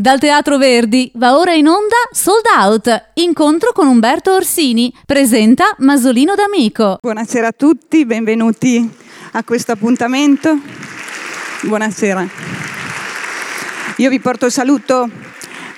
[0.00, 6.36] Dal Teatro Verdi va ora in onda Sold Out, incontro con Umberto Orsini, presenta Masolino
[6.36, 6.98] D'Amico.
[7.00, 8.88] Buonasera a tutti, benvenuti
[9.32, 10.56] a questo appuntamento.
[11.62, 12.28] Buonasera.
[13.96, 15.10] Io vi porto il saluto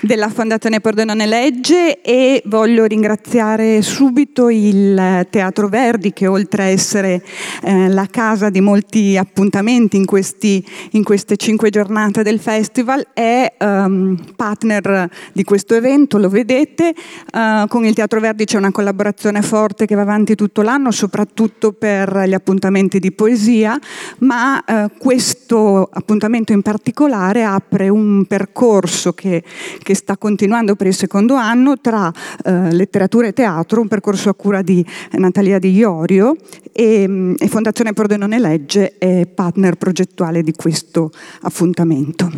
[0.01, 7.23] della Fondazione Perdonone Legge e voglio ringraziare subito il Teatro Verdi che oltre a essere
[7.63, 13.53] eh, la casa di molti appuntamenti in, questi, in, queste cinque giornate del festival è
[13.59, 16.95] um, partner di questo evento, lo vedete,
[17.33, 21.73] uh, con il Teatro Verdi c'è una collaborazione forte che va avanti tutto l'anno, soprattutto
[21.73, 23.79] per gli appuntamenti di poesia,
[24.19, 29.43] ma uh, questo appuntamento in particolare apre un percorso che,
[29.83, 32.13] che che sta continuando per il secondo anno tra
[32.45, 36.37] eh, letteratura e teatro, un percorso a cura di Natalia Di Iorio
[36.71, 42.31] e, mm, e Fondazione Pordenone Legge è partner progettuale di questo appuntamento.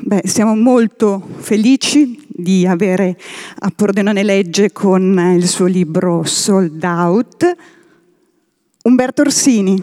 [0.00, 3.16] Beh, siamo molto felici di avere
[3.60, 7.56] a Pordenone Legge con il suo libro Sold Out
[8.82, 9.80] Umberto Orsini.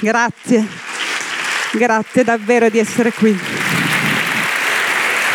[0.00, 0.66] Grazie,
[1.74, 3.36] grazie davvero di essere qui.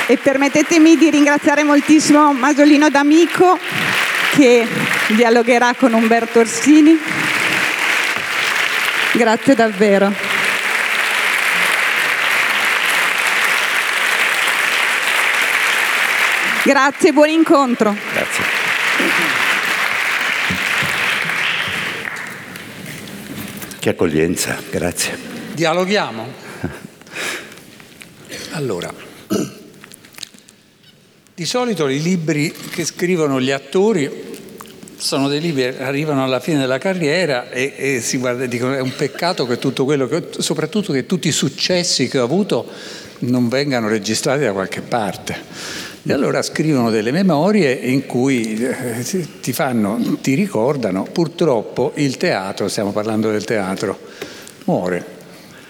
[0.08, 3.58] E permettetemi di ringraziare moltissimo Masolino D'Amico
[4.32, 4.68] che
[5.08, 7.00] dialogherà con Umberto Orsini.
[9.14, 10.14] Grazie davvero.
[16.64, 17.96] Grazie, buon incontro.
[18.14, 18.44] Grazie.
[23.80, 25.18] Che accoglienza, grazie.
[25.54, 26.34] Dialoghiamo.
[28.54, 28.94] Allora,
[31.34, 34.30] di solito i libri che scrivono gli attori
[34.98, 38.82] sono dei libri che arrivano alla fine della carriera e, e si guarda dicono è
[38.82, 42.68] un peccato che tutto quello che, soprattutto che tutti i successi che ho avuto
[43.20, 45.90] non vengano registrati da qualche parte.
[46.04, 52.68] E allora scrivono delle memorie in cui eh, ti fanno, ti ricordano, purtroppo il teatro,
[52.68, 54.00] stiamo parlando del teatro,
[54.66, 55.11] muore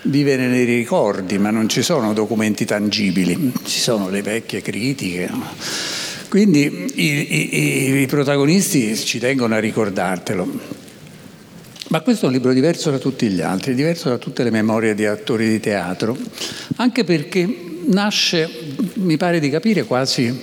[0.03, 5.29] vive nei ricordi, ma non ci sono documenti tangibili, ci sono le vecchie critiche.
[6.29, 10.79] Quindi i, i, i protagonisti ci tengono a ricordartelo.
[11.89, 14.95] Ma questo è un libro diverso da tutti gli altri, diverso da tutte le memorie
[14.95, 16.17] di attori di teatro,
[16.77, 17.53] anche perché
[17.87, 18.49] nasce,
[18.93, 20.39] mi pare di capire, quasi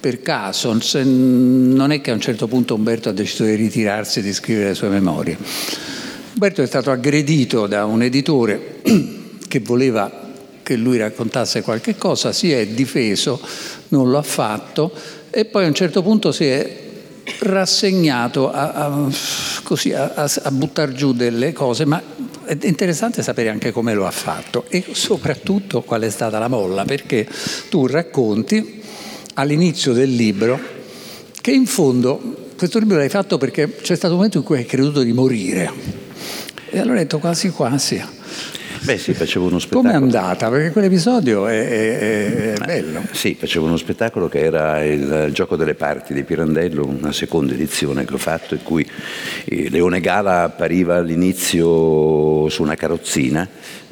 [0.00, 4.22] per caso, non è che a un certo punto Umberto ha deciso di ritirarsi e
[4.22, 5.36] di scrivere le sue memorie.
[6.38, 8.76] Umberto è stato aggredito da un editore
[9.48, 10.30] che voleva
[10.62, 13.40] che lui raccontasse qualche cosa, si è difeso,
[13.88, 14.92] non lo ha fatto
[15.30, 16.76] e poi a un certo punto si è
[17.40, 19.08] rassegnato a, a,
[19.64, 22.00] così, a, a buttare giù delle cose, ma
[22.44, 26.84] è interessante sapere anche come lo ha fatto e soprattutto qual è stata la molla,
[26.84, 27.26] perché
[27.68, 28.80] tu racconti
[29.34, 30.56] all'inizio del libro
[31.40, 34.66] che in fondo questo libro l'hai fatto perché c'è stato un momento in cui hai
[34.66, 36.06] creduto di morire
[36.70, 38.02] e allora ho detto quasi quasi.
[38.80, 39.90] Beh sì, facevo uno spettacolo.
[39.90, 40.48] Come è andata?
[40.48, 43.02] Perché quell'episodio è, è, è bello.
[43.10, 48.04] Sì, facevo uno spettacolo che era il gioco delle parti di Pirandello, una seconda edizione
[48.04, 48.88] che ho fatto, in cui
[49.44, 53.48] eh, Leone Gala appariva all'inizio su una carrozzina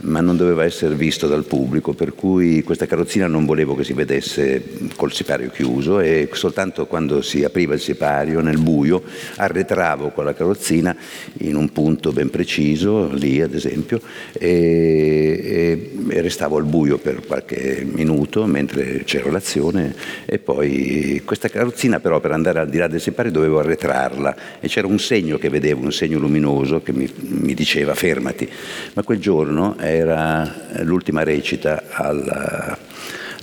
[0.06, 3.92] ma non doveva essere visto dal pubblico, per cui questa carrozzina non volevo che si
[3.92, 4.62] vedesse
[4.94, 9.02] col sipario chiuso e soltanto quando si apriva il sipario nel buio
[9.36, 10.96] arretravo con la carrozzina
[11.38, 14.00] in un punto ben preciso, lì ad esempio,
[14.32, 22.00] e, e restavo al buio per qualche minuto mentre c'era l'azione e poi questa carrozzina
[22.00, 25.48] però per andare al di là del sipario dovevo arretrarla e c'era un segno che
[25.48, 28.48] vedevo, un segno luminoso che mi, mi diceva fermati,
[28.92, 32.78] ma quel giorno era l'ultima recita al,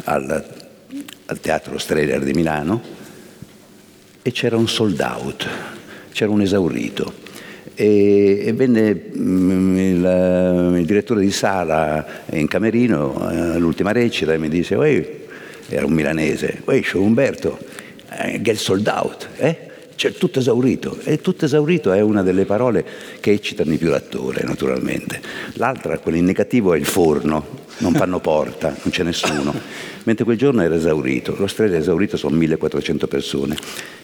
[0.03, 0.45] al,
[1.25, 2.81] al Teatro Streller di Milano
[4.21, 5.47] e c'era un sold out,
[6.11, 7.21] c'era un esaurito.
[7.75, 14.37] E, e venne mm, il, il, direttore di sala in camerino all'ultima eh, recita e
[14.37, 14.75] mi disse,
[15.69, 17.57] era un milanese, c'è Umberto,
[18.09, 19.71] eh, get sold out, eh?
[19.95, 20.97] Cioè, tutto esaurito.
[21.03, 22.85] E tutto esaurito è una delle parole
[23.19, 25.21] che eccitano di più l'attore, naturalmente.
[25.53, 29.53] L'altra, quella in negativo, è il forno, non fanno porta, non c'è nessuno.
[30.03, 33.55] Mentre quel giorno era esaurito, lo strade esaurito sono 1400 persone.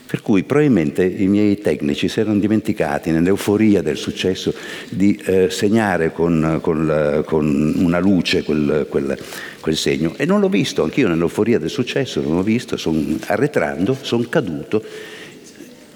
[0.09, 4.51] Per cui probabilmente i miei tecnici si erano dimenticati nell'euforia del successo
[4.89, 9.15] di eh, segnare con, con, con, una luce quel, quel,
[9.59, 10.13] quel, segno.
[10.17, 14.83] E non l'ho visto, anch'io nell'euforia del successo non l'ho visto, sono arretrando, sono caduto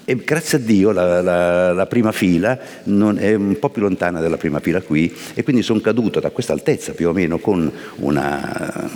[0.06, 4.38] e grazie a Dio la, la, la prima fila è un po' più lontana della
[4.38, 8.90] prima fila qui e quindi sono caduto da questa altezza più o meno con una,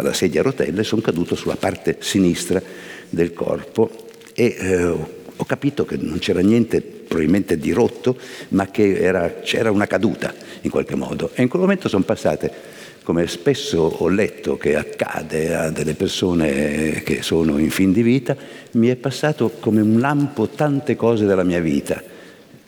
[0.00, 2.62] la sedia a rotelle, sono caduto sulla parte sinistra
[3.10, 3.90] del corpo
[4.34, 4.94] e eh,
[5.40, 8.16] ho capito che non c'era niente probabilmente di rotto,
[8.50, 11.30] ma che era, c'era una caduta in qualche modo.
[11.34, 12.52] E in quel momento sono passate,
[13.10, 18.36] come spesso ho letto che accade a delle persone che sono in fin di vita,
[18.74, 22.00] mi è passato come un lampo tante cose della mia vita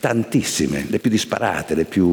[0.00, 2.08] tantissime, le più disparate, le più...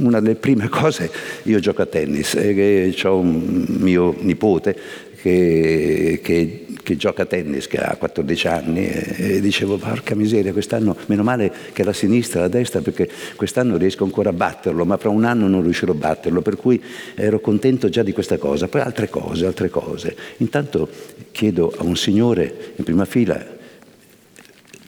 [0.00, 1.10] una delle prime cose,
[1.42, 4.78] io gioco a tennis e ho un mio nipote
[5.20, 10.96] che, che, che, gioca a tennis, che ha 14 anni e, dicevo porca miseria, quest'anno
[11.06, 15.08] meno male che la sinistra, la destra, perché quest'anno riesco ancora a batterlo, ma fra
[15.08, 16.80] un anno non riuscirò a batterlo, per cui
[17.16, 18.68] ero contento già di questa cosa.
[18.68, 20.14] Poi altre cose, altre cose.
[20.36, 20.88] Intanto
[21.32, 23.54] chiedo a un signore in prima fila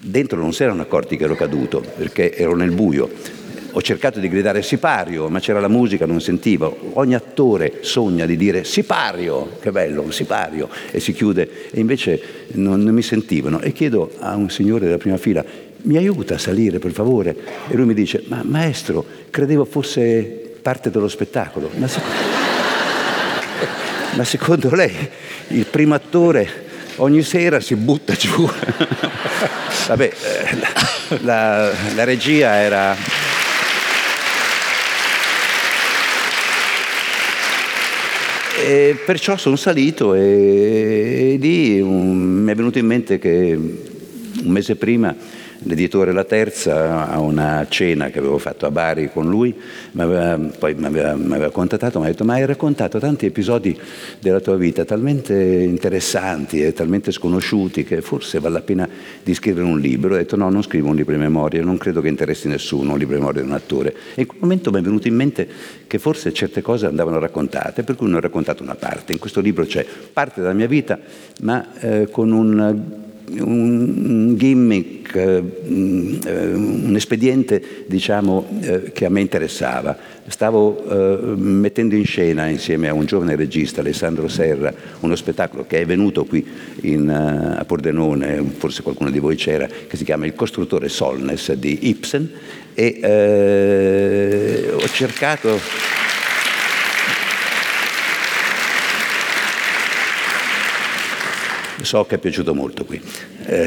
[0.01, 3.11] Dentro non si erano accorti che ero caduto perché ero nel buio.
[3.73, 6.93] Ho cercato di gridare sipario, ma c'era la musica, non sentivo.
[6.95, 12.21] Ogni attore sogna di dire sipario, che bello, sipario, e si chiude, e invece
[12.53, 13.61] non, non mi sentivano.
[13.61, 15.45] E chiedo a un signore della prima fila,
[15.83, 17.37] mi aiuta a salire per favore?
[17.69, 21.71] E lui mi dice, ma maestro, credevo fosse parte dello spettacolo.
[21.77, 22.01] Ma, se...
[24.15, 24.93] ma secondo lei
[25.49, 26.67] il primo attore
[26.97, 28.49] ogni sera si butta giù.
[29.89, 33.28] Vabbè, eh, la, la regia era...
[39.05, 44.77] Perciò sono salito e, e lì un, mi è venuto in mente che un mese
[44.77, 45.15] prima
[45.61, 49.55] l'editore La Terza a una cena che avevo fatto a Bari con lui,
[49.93, 53.79] m'aveva, poi mi aveva, contattato, mi ha detto ma hai raccontato tanti episodi
[54.21, 58.89] della tua vita talmente interessanti e talmente sconosciuti che forse vale la pena
[59.23, 60.15] di scrivere un libro.
[60.15, 62.99] Ho detto no, non scrivo un libro di memoria, non credo che interessi nessuno un
[62.99, 63.95] libro di memoria di un attore.
[64.15, 65.49] E in quel momento mi è venuto in mente
[65.87, 69.13] che forse certe cose andavano raccontate, per cui ne ho raccontato una parte.
[69.13, 70.99] In questo libro c'è parte della mia vita,
[71.41, 73.07] ma eh, con un
[73.41, 79.97] un gimmick, eh, un espediente diciamo, eh, che a me interessava.
[80.27, 85.81] Stavo eh, mettendo in scena insieme a un giovane regista, Alessandro Serra, uno spettacolo che
[85.81, 86.47] è venuto qui
[86.83, 91.89] in, a Pordenone, forse qualcuno di voi c'era, che si chiama Il costruttore Solnes di
[91.89, 92.31] Ibsen
[92.75, 95.98] e ho cercato
[101.83, 103.01] so che è piaciuto molto qui.
[103.47, 103.67] Eh,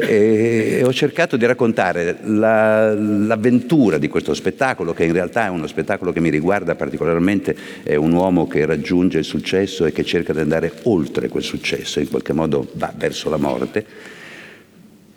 [0.00, 5.66] e ho cercato di raccontare la, l'avventura di questo spettacolo, che in realtà è uno
[5.66, 10.32] spettacolo che mi riguarda particolarmente, è un uomo che raggiunge il successo e che cerca
[10.32, 14.16] di andare oltre quel successo, in qualche modo va verso la morte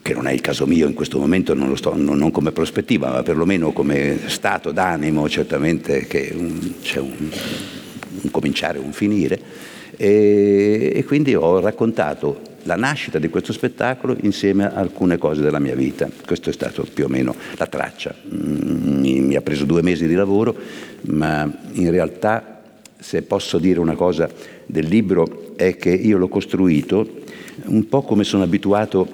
[0.01, 3.11] che non è il caso mio in questo momento, non, sto, non, non come prospettiva,
[3.11, 7.29] ma perlomeno come stato d'animo, certamente che un, c'è un,
[8.21, 9.39] un cominciare e un finire
[10.01, 15.59] e, e quindi ho raccontato la nascita di questo spettacolo insieme a alcune cose della
[15.59, 16.09] mia vita.
[16.25, 18.15] Questo è stato più o meno la traccia.
[18.33, 20.55] Mm, mi, mi, ha preso due mesi di lavoro,
[21.01, 22.61] ma in realtà,
[22.97, 24.27] se posso dire una cosa
[24.65, 27.07] del libro, è che io l'ho costruito
[27.65, 29.07] un po' come sono abituato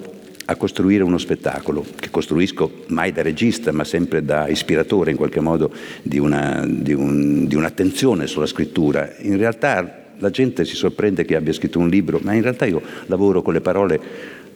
[0.46, 5.40] a costruire uno spettacolo, che costruisco mai da regista, ma sempre da ispiratore in qualche
[5.40, 5.70] modo
[6.00, 9.12] di, una, di, un, di un'attenzione sulla scrittura.
[9.18, 12.82] In realtà la gente si sorprende che abbia scritto un libro, ma in realtà io
[13.06, 14.00] lavoro con le parole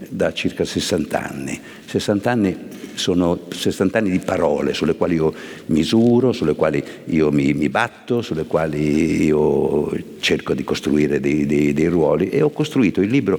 [0.08, 1.60] da circa 60 anni.
[1.86, 2.56] 60 anni
[2.94, 5.32] sono 60 anni di parole sulle quali io
[5.66, 9.90] misuro, sulle quali io mi, mi batto, sulle quali io
[10.20, 13.38] cerco di costruire dei, dei, dei, ruoli e ho costruito il libro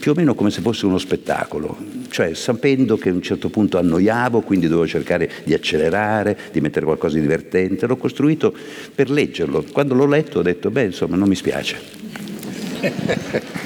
[0.00, 1.76] più o meno come se fosse uno spettacolo,
[2.10, 6.84] cioè sapendo che a un certo punto annoiavo, quindi dovevo cercare di accelerare, di mettere
[6.84, 8.54] qualcosa di divertente, l'ho costruito
[8.94, 9.64] per leggerlo.
[9.72, 11.61] Quando l'ho letto ho detto, beh insomma non mi spiace.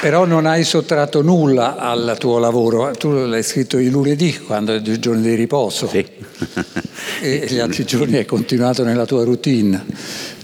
[0.00, 4.76] Però non hai sottratto nulla al tuo lavoro, tu l'hai scritto il lunedì quando è
[4.76, 5.98] il giorno di riposo sì.
[7.20, 9.84] e gli altri giorni hai continuato nella tua routine.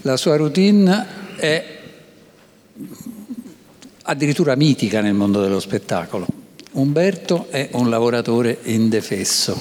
[0.03, 1.07] La sua routine
[1.37, 1.65] è
[4.03, 6.36] addirittura mitica nel mondo dello spettacolo.
[6.77, 9.59] Umberto è un lavoratore indefesso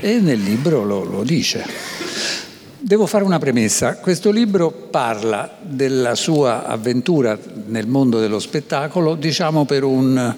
[0.00, 1.64] e nel libro lo, lo dice.
[2.78, 9.64] Devo fare una premessa, questo libro parla della sua avventura nel mondo dello spettacolo, diciamo
[9.64, 10.36] per un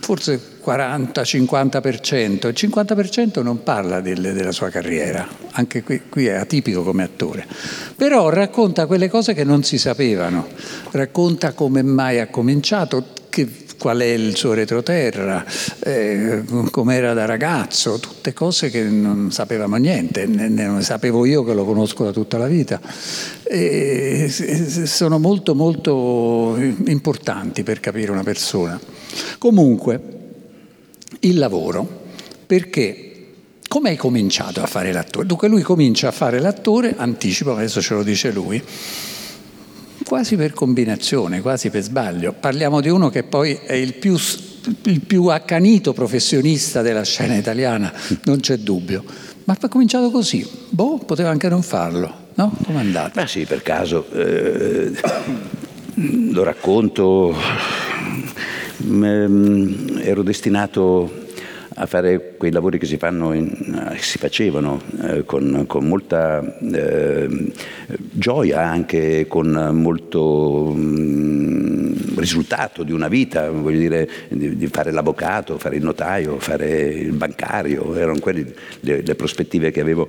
[0.00, 6.82] forse 40-50%, il 50% non parla delle, della sua carriera, anche qui, qui, è atipico
[6.82, 7.46] come attore,
[7.94, 10.48] però racconta quelle cose che non si sapevano,
[10.90, 15.42] racconta come mai ha cominciato, che qual è il suo retroterra,
[15.78, 21.54] eh, com'era da ragazzo, tutte cose che non sapevamo niente, ne, ne sapevo io che
[21.54, 22.78] lo conosco da tutta la vita.
[23.42, 28.78] E sono molto molto importanti per capire una persona.
[29.38, 30.00] Comunque,
[31.20, 32.02] il lavoro,
[32.44, 33.06] perché
[33.66, 35.26] come hai cominciato a fare l'attore?
[35.26, 38.62] Dunque lui comincia a fare l'attore, anticipo, adesso ce lo dice lui,
[40.10, 42.32] quasi per combinazione, quasi per sbaglio.
[42.32, 44.16] Parliamo di uno che poi è il più,
[44.82, 47.92] il più accanito professionista della scena italiana,
[48.24, 49.04] non c'è dubbio.
[49.44, 52.52] Ma ha cominciato così, boh, poteva anche non farlo, no?
[52.64, 53.20] Come è andato?
[53.20, 54.10] Ma sì, per caso.
[54.10, 55.00] Eh,
[55.94, 57.32] lo racconto,
[58.82, 61.19] mm, ero destinato
[61.74, 67.52] a fare quei lavori che si, in, si facevano eh, con, con, molta eh,
[67.86, 74.90] gioia, anche con molto mh, mm, risultato di una vita, voglio dire, di, di, fare
[74.90, 80.08] l'avvocato, fare il notaio, fare il bancario, erano quelle le, le prospettive che avevo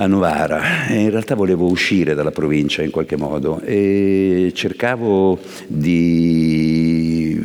[0.00, 7.40] a Novara e in realtà volevo uscire dalla provincia in qualche modo e cercavo di...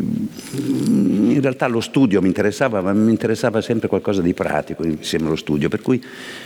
[0.56, 5.36] In realtà lo studio mi interessava, ma mi interessava sempre qualcosa di pratico insieme allo
[5.36, 6.02] studio, per cui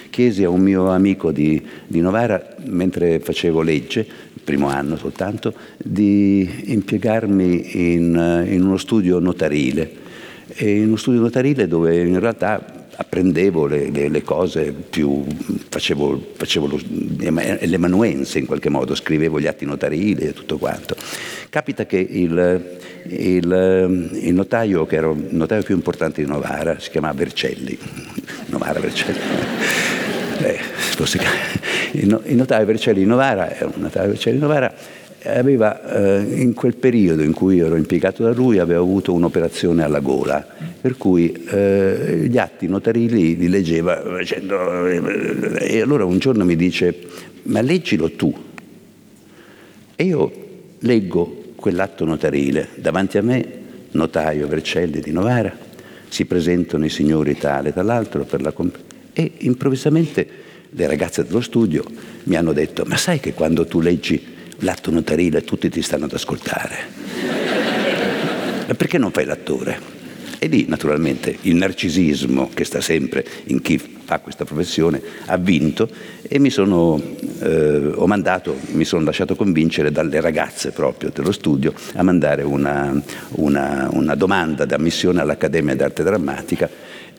[0.09, 4.07] chiesi a un mio amico di, di Novara, mentre facevo legge,
[4.41, 10.05] primo anno soltanto, di impiegarmi in, in uno studio notarile.
[10.47, 15.23] E in uno studio notarile dove in realtà apprendevo le, le, le, cose più,
[15.69, 16.79] facevo, facevo lo,
[17.61, 20.95] l'emanuense in qualche modo, scrivevo gli atti notarili e tutto quanto.
[21.49, 26.89] Capita che il, il, il notaio, che era il notaio più importante di Novara, si
[26.89, 27.77] chiamava Vercelli,
[28.47, 29.19] Novara Vercelli.
[30.39, 30.59] Eh,
[31.91, 34.73] il, notaio Vercelli di Novara, un notaio Vercelli di Novara
[35.27, 39.99] aveva eh, in quel periodo in cui ero impiegato da lui aveva avuto un'operazione alla
[39.99, 40.45] gola
[40.79, 46.55] per cui eh, gli atti notarili li leggeva facendo, eh, e allora un giorno mi
[46.55, 46.95] dice
[47.43, 48.33] ma leggilo tu
[49.95, 50.31] e io
[50.79, 52.69] leggo quell'atto notarile.
[52.75, 53.45] Davanti a me
[53.91, 55.55] notaio Vercelli di Novara
[56.07, 58.77] si presentano i signori tale e l'altro per la comp-
[59.13, 60.27] e improvvisamente
[60.69, 61.83] le ragazze dello studio
[62.25, 66.13] mi hanno detto ma sai che quando tu leggi l'atto notarile tutti ti stanno ad
[66.13, 66.75] ascoltare.
[68.67, 69.95] Ma perché non fai l'attore?
[70.39, 75.89] E lì naturalmente il narcisismo che sta sempre in chi fa questa professione ha vinto
[76.21, 77.01] e mi sono,
[77.39, 83.01] eh, ho mandato, mi sono lasciato convincere dalle ragazze proprio dello studio a mandare una,
[83.31, 86.69] una, una domanda d'ammissione all'Accademia d'Arte Drammatica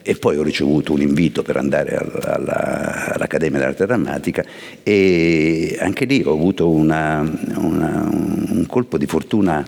[0.08, 4.42] e poi ho ricevuto un invito per andare alla, all'Accademia d'Arte Drammatica
[4.82, 9.62] e anche lì ho avuto una, una, un colpo di fortuna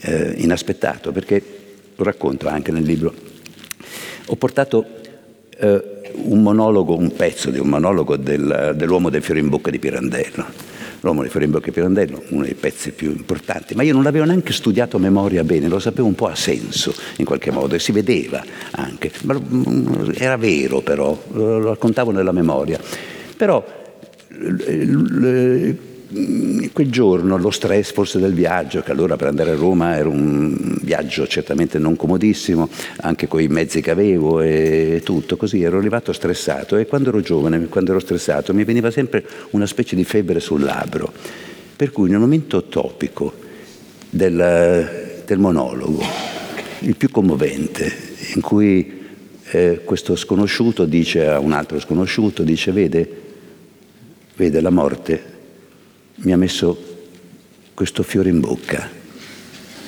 [0.00, 1.42] eh, inaspettato perché
[1.94, 3.12] lo racconto anche nel libro.
[4.28, 4.86] Ho portato
[5.58, 5.82] eh,
[6.24, 10.71] un monologo, un pezzo di un monologo del, dell'uomo del fiore in bocca di Pirandello
[11.02, 14.52] L'uomo di Fiorenbocca e Pirandello, uno dei pezzi più importanti, ma io non l'avevo neanche
[14.52, 17.90] studiato a memoria bene, lo sapevo un po' a senso in qualche modo e si
[17.90, 22.78] vedeva anche, ma mm, era vero però, lo raccontavo nella memoria.
[23.36, 23.64] Però
[26.72, 30.76] quel giorno lo stress forse del viaggio, che allora per andare a Roma era un
[30.80, 36.12] viaggio certamente non comodissimo, anche con i mezzi che avevo e tutto, così ero arrivato
[36.12, 40.40] stressato e quando ero giovane, quando ero stressato, mi veniva sempre una specie di febbre
[40.40, 41.12] sul labbro,
[41.76, 43.32] per cui nel momento topico
[44.10, 46.02] del, del monologo,
[46.80, 47.90] il più commovente,
[48.34, 49.00] in cui
[49.50, 53.20] eh, questo sconosciuto dice a un altro sconosciuto, dice vede,
[54.34, 55.32] vede la morte
[56.22, 56.90] mi ha messo
[57.74, 58.88] questo fiore in bocca,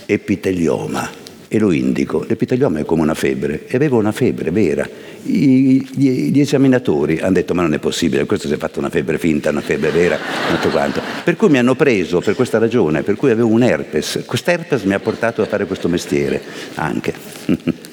[0.06, 2.24] epitelioma, e lo indico.
[2.26, 4.88] L'epitelioma è come una febbre, e avevo una febbre vera.
[5.26, 8.90] I, gli, gli, esaminatori hanno detto ma non è possibile, questo si è fatto una
[8.90, 10.18] febbre finta, una febbre vera,
[10.50, 11.00] tutto quanto.
[11.22, 14.24] Per cui mi hanno preso per questa ragione, per cui avevo un herpes.
[14.26, 16.42] Quest'herpes mi ha portato a fare questo mestiere
[16.74, 17.14] anche.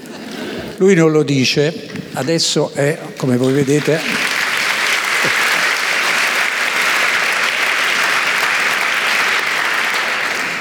[0.78, 1.72] Lui non lo dice,
[2.14, 4.31] adesso è, come voi vedete,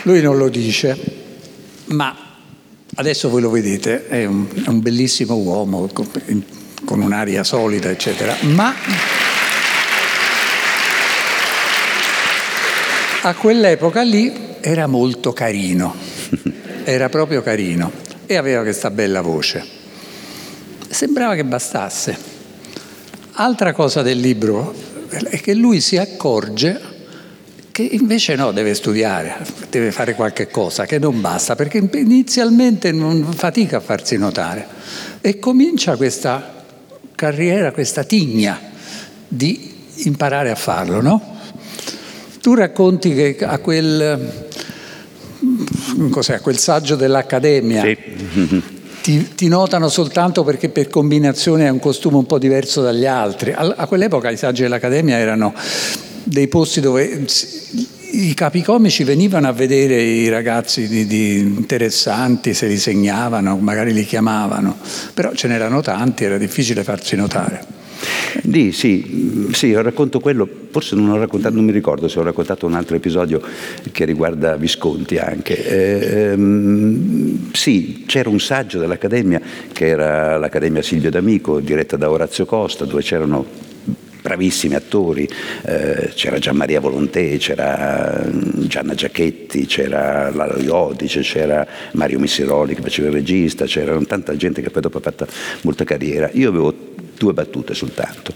[0.02, 0.97] Lui non lo dice,
[1.87, 2.16] ma
[2.95, 6.09] adesso voi lo vedete, è un, è un bellissimo uomo con,
[6.85, 8.75] con un'aria solida, eccetera, ma
[13.23, 15.95] a quell'epoca lì era molto carino,
[16.85, 17.92] era proprio carino
[18.25, 19.62] e aveva questa bella voce.
[20.88, 22.16] Sembrava che bastasse.
[23.33, 24.75] Altra cosa del libro
[25.09, 26.89] è che lui si accorge
[27.88, 29.37] che invece no, deve studiare,
[29.70, 34.66] deve fare qualche cosa, che non basta, perché inizialmente non fatica a farsi notare
[35.20, 36.64] e comincia questa
[37.14, 38.58] carriera, questa tigna
[39.26, 39.72] di
[40.04, 41.38] imparare a farlo, no?
[42.40, 44.46] Tu racconti che a quel,
[46.10, 47.96] cos'è, quel saggio dell'Accademia Sì.
[49.02, 53.52] ti, ti notano soltanto perché per combinazione hai un costume un po' diverso dagli altri.
[53.52, 55.52] A, a quell'epoca i saggi dell'Accademia erano
[56.24, 57.26] dei posti dove
[58.12, 64.04] i capicomici venivano a vedere i ragazzi di, di interessanti, se li segnavano, magari li
[64.04, 64.76] chiamavano,
[65.14, 67.78] però ce n'erano tanti, era difficile farsi notare.
[68.42, 72.22] Di, sì, sì, ho racconto quello, forse non ho raccontato, non mi ricordo se ho
[72.22, 73.42] raccontato un altro episodio
[73.92, 75.66] che riguarda Visconti anche.
[75.66, 79.40] Eh, ehm, sì, c'era un saggio dell'Accademia
[79.72, 83.68] che era l'Accademia Silvio D'Amico, diretta da Orazio Costa, dove c'erano
[84.20, 85.28] bravissimi attori,
[85.66, 93.08] eh, c'era Gianmaria Volontè, c'era Gianna Giachetti, c'era Lalo Iodice, c'era Mario Missiroli che faceva
[93.08, 95.26] il regista, c'era tanta gente che poi dopo ha fatto
[95.62, 96.30] molta carriera.
[96.32, 96.74] Io avevo
[97.20, 98.32] due battute soltanto.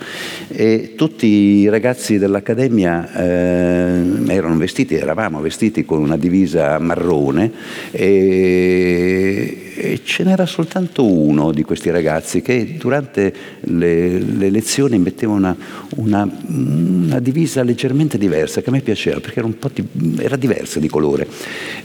[0.49, 7.51] E tutti i ragazzi dell'Accademia eh, erano vestiti, eravamo vestiti con una divisa marrone
[7.91, 15.33] e, e ce n'era soltanto uno di questi ragazzi che durante le, le lezioni metteva
[15.33, 15.57] una,
[15.97, 20.89] una, una, divisa leggermente diversa che a me piaceva perché era, di, era diversa di
[20.89, 21.27] colore.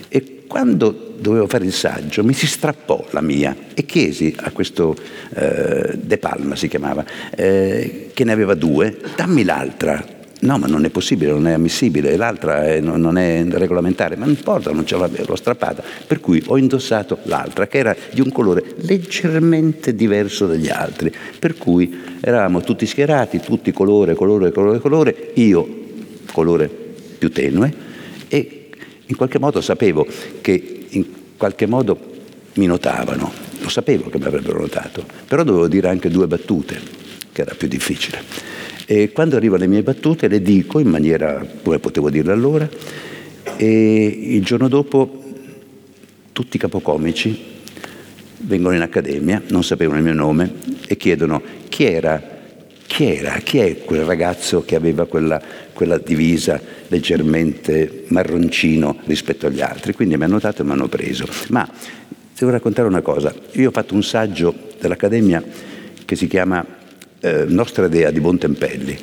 [0.09, 4.95] E quando dovevo fare il saggio mi si strappò la mia e chiesi a questo
[5.35, 10.17] eh, De Palma si chiamava, eh, che ne aveva due, dammi l'altra.
[10.41, 14.33] No, ma non è possibile, non è ammissibile, l'altra è, non è regolamentare, ma non
[14.33, 15.83] importa, non ce l'avevo strappata.
[16.07, 21.13] Per cui ho indossato l'altra, che era di un colore leggermente diverso dagli altri.
[21.37, 25.77] Per cui eravamo tutti schierati, tutti colore, colore, colore, colore, io
[26.31, 26.69] colore
[27.17, 27.87] più tenue
[28.29, 28.58] e
[29.09, 30.07] in qualche modo sapevo
[30.41, 31.99] che in qualche modo
[32.55, 36.79] mi notavano, lo sapevo che mi avrebbero notato, però dovevo dire anche due battute,
[37.31, 38.21] che era più difficile.
[38.85, 42.67] E quando arrivo alle mie battute le dico in maniera come potevo dirle allora
[43.55, 45.23] e il giorno dopo
[46.31, 47.37] tutti i capocomici
[48.41, 50.53] vengono in accademia, non sapevano il mio nome
[50.87, 52.38] e chiedono chi era,
[52.99, 59.61] chi era, chi è quel ragazzo che aveva quella, quella divisa leggermente marroncino rispetto agli
[59.61, 59.93] altri.
[59.93, 61.25] Quindi mi hanno notato e mi hanno preso.
[61.47, 61.65] Ma
[62.37, 63.33] devo raccontare una cosa.
[63.53, 65.41] Io ho fatto un saggio dell'Accademia
[66.03, 66.65] che si chiama
[67.21, 68.97] eh, Nostra Dea di Bontempelli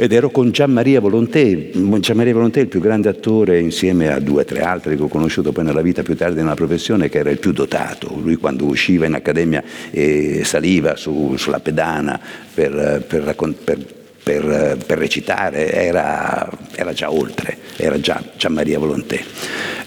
[0.00, 4.18] ed ero con Gian Maria Volontè, Gian Maria Volontè il più grande attore insieme a
[4.18, 7.18] due o tre altri che ho conosciuto poi nella vita più tardi nella professione che
[7.18, 12.18] era il più dotato, lui quando usciva in accademia e saliva su, sulla pedana
[12.54, 13.78] per, per, per
[14.22, 19.18] per, per, recitare era, era, già oltre, era già Gian Maria Volontè.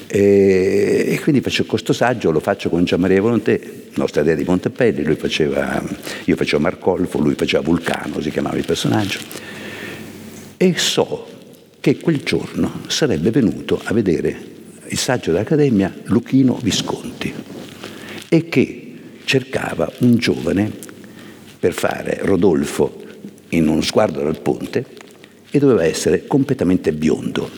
[0.08, 3.60] E, e, quindi faccio questo saggio, lo faccio con Gian Maria Volontè,
[3.94, 5.82] nostra idea di Montepelli, faceva,
[6.26, 9.62] io facevo Marcolfo, lui faceva Vulcano, si chiamava il personaggio.
[10.64, 11.28] E so
[11.82, 14.34] che quel giorno sarebbe venuto a vedere
[14.88, 17.34] il saggio dell'Accademia Luchino Visconti
[18.30, 18.94] e che
[19.26, 20.72] cercava un giovane
[21.60, 22.98] per fare Rodolfo
[23.50, 24.86] in uno sguardo dal ponte
[25.52, 27.50] e doveva essere completamente biondo,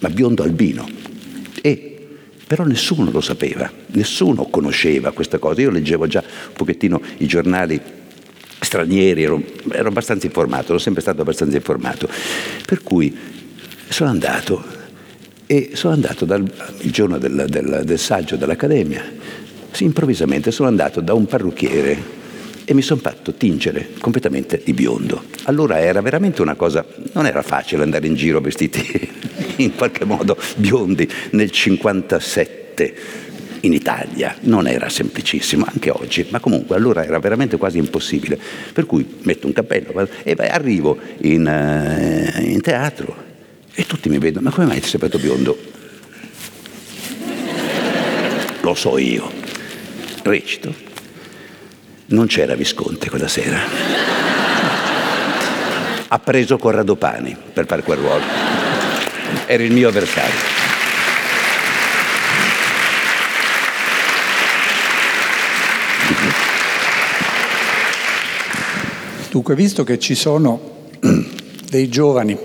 [0.00, 0.86] ma biondo albino.
[1.62, 2.06] E
[2.46, 5.62] però nessuno lo sapeva, nessuno conosceva questa cosa.
[5.62, 7.80] Io leggevo già un pochettino i giornali
[8.66, 12.08] stranieri, ero, ero abbastanza informato, ero sempre stato abbastanza informato.
[12.66, 13.16] Per cui
[13.88, 14.62] sono andato
[15.46, 16.42] e sono andato dal
[16.80, 19.02] il giorno del, del, del saggio dell'Accademia,
[19.70, 22.14] sì, improvvisamente sono andato da un parrucchiere
[22.64, 25.22] e mi sono fatto tingere completamente di biondo.
[25.44, 29.08] Allora era veramente una cosa, non era facile andare in giro vestiti
[29.62, 32.96] in qualche modo biondi nel 57
[33.66, 38.38] in Italia, non era semplicissimo anche oggi, ma comunque allora era veramente quasi impossibile.
[38.72, 43.24] Per cui metto un cappello e arrivo in, uh, in teatro
[43.74, 45.58] e tutti mi vedono, ma come mai ti sei fatto biondo?
[48.62, 49.30] Lo so io,
[50.22, 50.74] recito,
[52.06, 53.58] non c'era Visconti quella sera.
[56.08, 58.24] Ha preso Corrado Pani per fare quel ruolo.
[59.46, 60.65] Era il mio avversario.
[69.36, 70.88] Dunque, visto che ci sono
[71.68, 72.38] dei giovani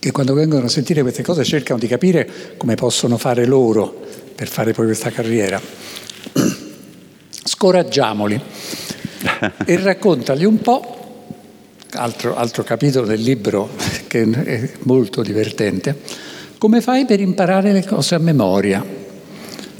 [0.00, 4.02] che quando vengono a sentire queste cose cercano di capire come possono fare loro
[4.34, 5.60] per fare poi questa carriera,
[7.44, 8.40] scoraggiamoli
[9.64, 11.36] e raccontali un po'
[11.92, 13.70] altro, altro capitolo del libro
[14.08, 15.96] che è molto divertente,
[16.58, 18.84] come fai per imparare le cose a memoria?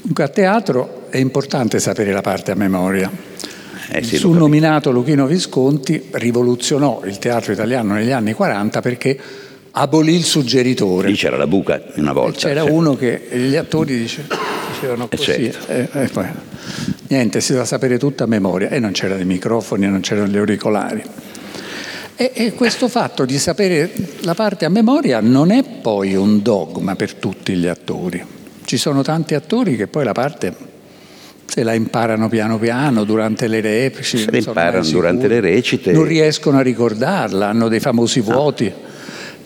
[0.00, 3.10] Dunque a teatro è importante sapere la parte a memoria.
[3.90, 9.18] Eh sì, il suo nominato Luchino Visconti rivoluzionò il teatro italiano negli anni 40 perché
[9.72, 11.08] abolì il suggeritore.
[11.08, 12.38] Lì c'era la buca una volta.
[12.38, 12.70] E c'era cioè.
[12.70, 14.26] uno che gli attori dice,
[14.72, 15.32] dicevano eh, così.
[15.32, 15.72] Certo.
[15.72, 16.26] E, e poi,
[17.08, 20.36] niente, si doveva sapere tutta a memoria e non c'erano i microfoni, non c'erano gli
[20.36, 21.02] auricolari.
[22.16, 26.94] E, e, questo fatto di sapere la parte a memoria non è poi un dogma
[26.94, 28.24] per tutti gli attori.
[28.64, 30.54] Ci sono tanti attori che poi la parte
[31.54, 34.18] se la imparano piano piano durante le recite.
[34.18, 35.92] Se la imparano durante le recite.
[35.92, 38.64] Non riescono a ricordarla, hanno dei famosi vuoti.
[38.64, 38.92] No.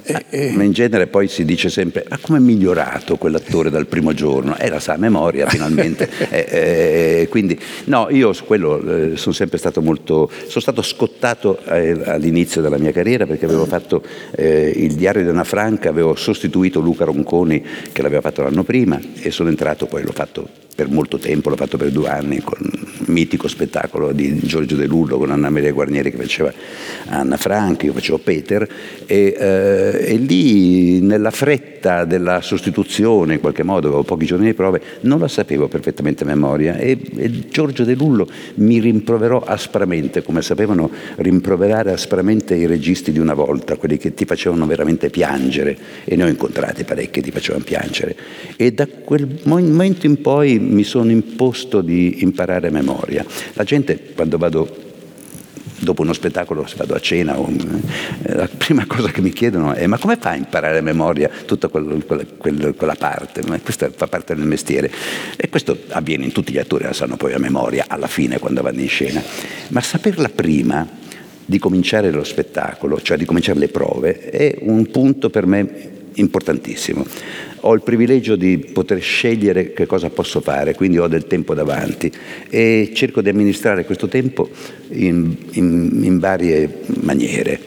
[0.05, 0.53] Eh, eh.
[0.53, 4.57] Ma in genere poi si dice sempre, ma come è migliorato quell'attore dal primo giorno?
[4.57, 6.09] Eh, la sa a memoria finalmente.
[6.31, 8.81] eh, eh, quindi no, io su quello
[9.13, 13.67] eh, sono sempre stato molto, sono stato scottato eh, all'inizio della mia carriera perché avevo
[13.67, 14.03] fatto
[14.39, 19.31] il diario di Anna Franca, avevo sostituito Luca Ronconi che l'aveva fatto l'anno prima e
[19.31, 23.13] sono entrato, poi l'ho fatto per molto tempo, l'ho fatto per due anni con un
[23.13, 26.53] mitico spettacolo di Giorgio De Lullo con Anna Maria Guarnieri che faceva
[27.07, 28.69] Anna Franchi, io facevo Peter
[29.05, 34.55] e, eh, e, lì nella fretta della sostituzione in qualche modo, avevo pochi giorni di
[34.55, 40.23] prove, non la sapevo perfettamente a memoria e, e Giorgio De Lullo mi rimproverò aspramente,
[40.23, 45.77] come sapevano rimproverare aspramente i registi di una volta, quelli che ti facevano veramente piangere
[46.05, 48.15] e ne ho incontrati parecchi che ti facevano piangere.
[48.55, 53.25] E da quel momento in poi mi sono imposto di imparare a memoria.
[53.55, 54.87] La gente quando vado
[55.81, 59.87] dopo uno spettacolo, se vado a cena, eh, la prima cosa che mi chiedono è
[59.87, 61.95] ma come fai a imparare a memoria tutta quella,
[62.37, 63.43] quella, quella parte?
[63.47, 64.91] Ma questa fa parte del mestiere.
[65.37, 68.63] E questo avviene in tutti gli attori, la sanno poi a memoria alla fine quando
[68.63, 69.23] vanno in scena.
[69.69, 70.87] Ma saperla prima
[71.45, 77.07] di cominciare lo spettacolo, cioè di cominciare le prove, è un punto per me importantissimo
[77.61, 82.13] ho il privilegio di poter scegliere che cosa posso fare, quindi ho del tempo davanti
[82.49, 84.49] e cerco di amministrare questo tempo
[84.91, 87.59] in, in, in varie maniere.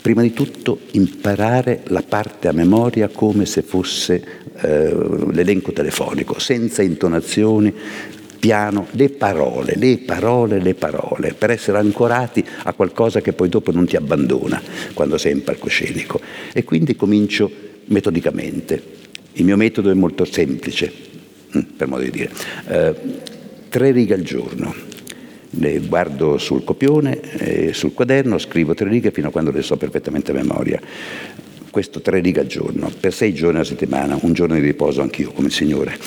[0.00, 4.22] Prima di tutto imparare la parte a memoria come se fosse
[4.60, 4.94] eh,
[5.32, 7.74] l'elenco telefonico, senza intonazioni,
[8.38, 13.72] piano, le parole, le parole, le parole, per essere ancorati a qualcosa che poi dopo
[13.72, 14.62] non ti abbandona
[14.94, 16.20] quando sei in palcoscenico.
[16.52, 18.94] E quindi comincio metodicamente.
[19.34, 20.92] Il mio metodo è molto semplice,
[21.56, 22.30] mm, per modo di dire.
[22.68, 22.94] Eh,
[23.68, 24.74] tre righe al giorno.
[25.58, 29.76] Le guardo sul copione, eh, sul quaderno, scrivo tre righe fino a quando le so
[29.76, 30.80] perfettamente a memoria.
[31.70, 35.30] Questo tre righe al giorno, per sei giorni alla settimana, un giorno di riposo anch'io
[35.32, 35.98] come il Signore.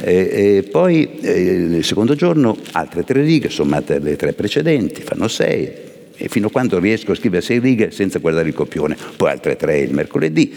[0.00, 5.70] Eh, poi il secondo giorno altre tre righe, sommate le tre precedenti, fanno sei,
[6.16, 9.56] e fino a quando riesco a scrivere sei righe senza guardare il copione, poi altre
[9.56, 10.54] tre il mercoledì,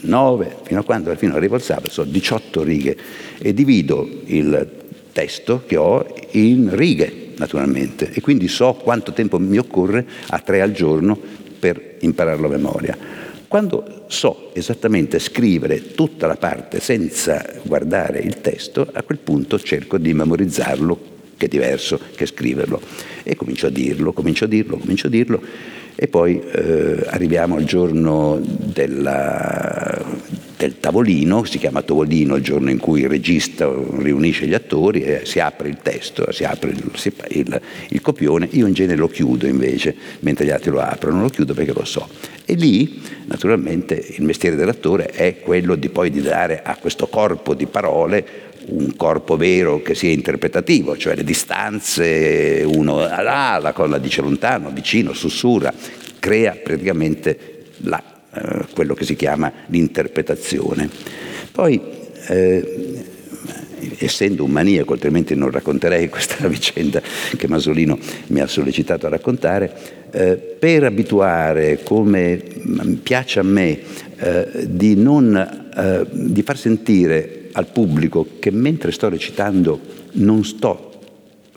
[0.00, 2.96] 9, fino a quando fine arrivo al sabato, sono 18 righe.
[3.38, 9.58] E divido il testo che ho in righe, naturalmente, e quindi so quanto tempo mi
[9.58, 11.18] occorre a tre al giorno
[11.58, 12.98] per impararlo a memoria.
[13.48, 19.98] Quando so esattamente scrivere tutta la parte senza guardare il testo, a quel punto cerco
[19.98, 22.80] di memorizzarlo, che è diverso che scriverlo.
[23.22, 25.40] E comincio a dirlo, comincio a dirlo, comincio a dirlo
[25.98, 30.04] e poi eh, arriviamo al giorno della,
[30.58, 35.20] del tavolino, si chiama tavolino il giorno in cui il regista riunisce gli attori e
[35.24, 36.84] si apre il testo, si apre il,
[37.30, 41.28] il, il copione, io in genere lo chiudo invece, mentre gli altri lo aprono, lo
[41.30, 42.06] chiudo perché lo so.
[42.44, 47.54] E lì naturalmente il mestiere dell'attore è quello di poi di dare a questo corpo
[47.54, 53.98] di parole un corpo vero che sia interpretativo, cioè le distanze, uno là, la cosa
[53.98, 55.72] dice lontano, vicino, sussurra,
[56.18, 58.02] crea praticamente la,
[58.34, 60.88] eh, quello che si chiama l'interpretazione.
[61.52, 61.80] Poi,
[62.28, 63.04] eh,
[63.98, 67.98] essendo un maniaco, altrimenti non racconterei questa vicenda che Masolino
[68.28, 69.72] mi ha sollecitato a raccontare,
[70.10, 72.42] eh, per abituare, come
[73.02, 73.78] piace a me,
[74.18, 75.36] eh, di, non,
[75.76, 79.80] eh, di far sentire al pubblico che mentre sto recitando
[80.12, 80.95] non sto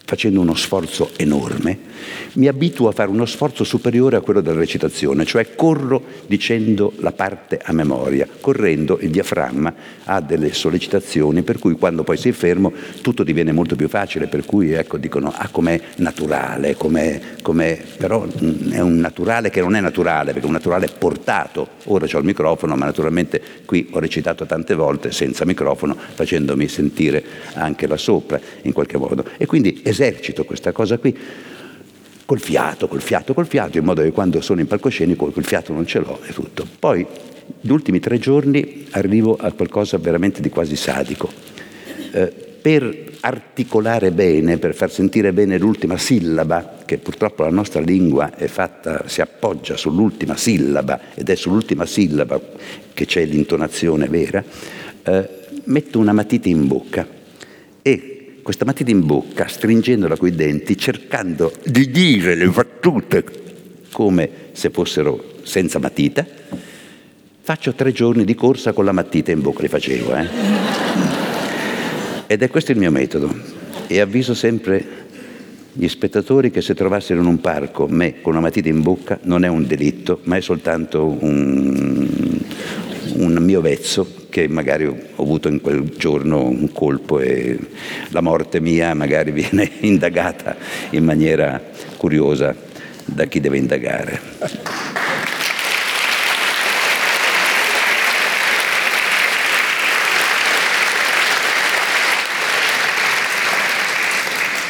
[0.10, 1.78] facendo uno sforzo enorme,
[2.34, 7.12] mi abituo a fare uno sforzo superiore a quello della recitazione, cioè corro dicendo la
[7.12, 9.72] parte a memoria, correndo il diaframma
[10.06, 14.46] ha delle sollecitazioni per cui quando poi sei fermo tutto diviene molto più facile, per
[14.46, 19.76] cui ecco dicono ah com'è naturale, com'è, com'è, però mm, è un naturale che non
[19.76, 24.00] è naturale, perché è un naturale portato, ora ho il microfono, ma naturalmente qui ho
[24.00, 29.24] recitato tante volte senza microfono, facendomi sentire anche là sopra in qualche modo.
[29.38, 31.18] E quindi esercito questa cosa qui
[32.26, 35.74] col fiato, col fiato, col fiato, in modo che quando sono in palcoscenico quel fiato
[35.74, 36.66] non ce l'ho e tutto.
[36.78, 37.06] Poi,
[37.60, 41.28] gli ultimi tre giorni, arrivo a qualcosa veramente di quasi sadico.
[42.12, 48.36] Eh, per articolare bene, per far sentire bene l'ultima sillaba, che purtroppo la nostra lingua
[48.36, 52.40] è fatta, si appoggia sull'ultima sillaba ed è sull'ultima sillaba
[52.94, 54.44] che c'è l'intonazione vera,
[55.04, 55.30] eh,
[55.64, 57.08] metto una matita in bocca
[57.82, 63.24] e questa matita in bocca, stringendola coi denti, cercando di dire le battute
[63.92, 66.26] come se fossero senza matita,
[67.42, 70.28] faccio tre giorni di corsa con la matita in bocca, li facevo, eh?
[72.28, 73.34] Ed è questo il mio metodo.
[73.88, 74.86] E avviso sempre
[75.74, 79.44] gli spettatori che se trovassero in un parco me con una matita in bocca non
[79.44, 82.08] è un delitto, ma è soltanto un,
[83.14, 87.58] un mio vezzo che magari ho avuto in quel giorno un colpo e
[88.10, 90.56] la morte mia magari viene indagata
[90.92, 91.62] in maniera
[91.98, 92.56] curiosa
[93.06, 94.20] da chi deve indagare.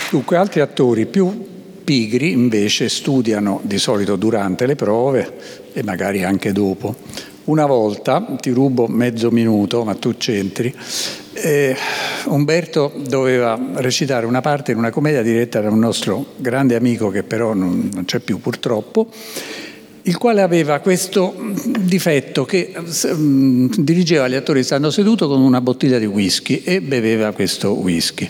[0.10, 1.48] Dunque altri attori più
[1.84, 5.34] pigri invece studiano di solito durante le prove
[5.74, 6.96] e magari anche dopo.
[7.50, 10.72] Una volta, ti rubo mezzo minuto, ma tu c'entri,
[11.34, 11.76] eh,
[12.26, 17.24] Umberto doveva recitare una parte in una commedia diretta da un nostro grande amico che
[17.24, 19.08] però non, non c'è più purtroppo,
[20.04, 21.34] il quale aveva questo
[21.80, 22.72] difetto che
[23.06, 28.30] um, dirigeva gli attori stando seduto con una bottiglia di whisky e beveva questo whisky.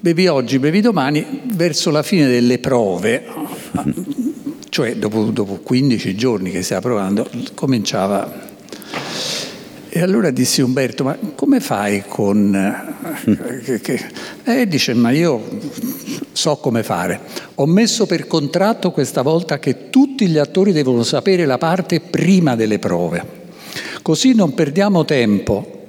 [0.00, 3.24] Bevi oggi, bevi domani, verso la fine delle prove,
[4.70, 8.48] cioè dopo, dopo 15 giorni che stava provando, cominciava.
[9.92, 12.94] E allora dissi Umberto, ma come fai con...
[13.64, 14.00] Che, che...
[14.44, 15.42] E dice, ma io
[16.30, 17.20] so come fare.
[17.56, 22.54] Ho messo per contratto questa volta che tutti gli attori devono sapere la parte prima
[22.54, 23.38] delle prove.
[24.02, 25.79] Così non perdiamo tempo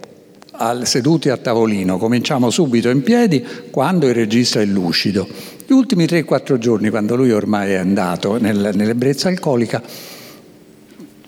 [0.52, 5.28] al, seduti a tavolino, cominciamo subito in piedi quando il regista è lucido.
[5.66, 9.82] Gli ultimi 3-4 giorni, quando lui ormai è andato nel, nell'ebbrezza alcolica,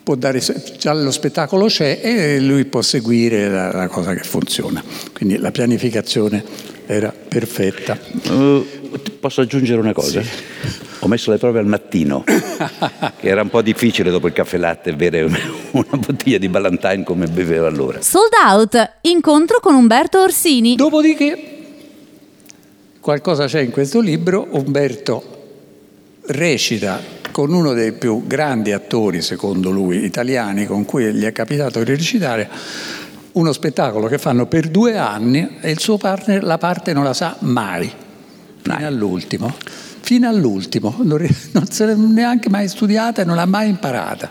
[0.02, 0.42] può dare,
[0.78, 4.84] già lo spettacolo c'è e lui può seguire la, la cosa che funziona.
[5.12, 6.44] Quindi la pianificazione
[6.86, 7.98] era perfetta.
[8.28, 8.66] Uh,
[9.18, 10.22] posso aggiungere una cosa?
[10.22, 10.28] Sì.
[11.04, 12.24] Ho messo le prove al mattino,
[13.20, 15.24] che era un po' difficile dopo il caffè latte bere
[15.72, 18.00] una bottiglia di Ballantine come beveva allora.
[18.00, 20.76] Sold out, incontro con Umberto Orsini.
[20.76, 21.56] Dopodiché,
[23.00, 25.42] qualcosa c'è in questo libro, Umberto
[26.28, 26.98] recita
[27.30, 31.84] con uno dei più grandi attori, secondo lui, italiani, con cui gli è capitato di
[31.84, 32.48] recitare,
[33.32, 37.12] uno spettacolo che fanno per due anni e il suo partner la parte non la
[37.12, 37.92] sa mai,
[38.62, 39.54] fino all'ultimo
[40.04, 41.26] fino all'ultimo, non,
[41.70, 44.28] se l'è neanche mai studiata e non l'ha mai imparata.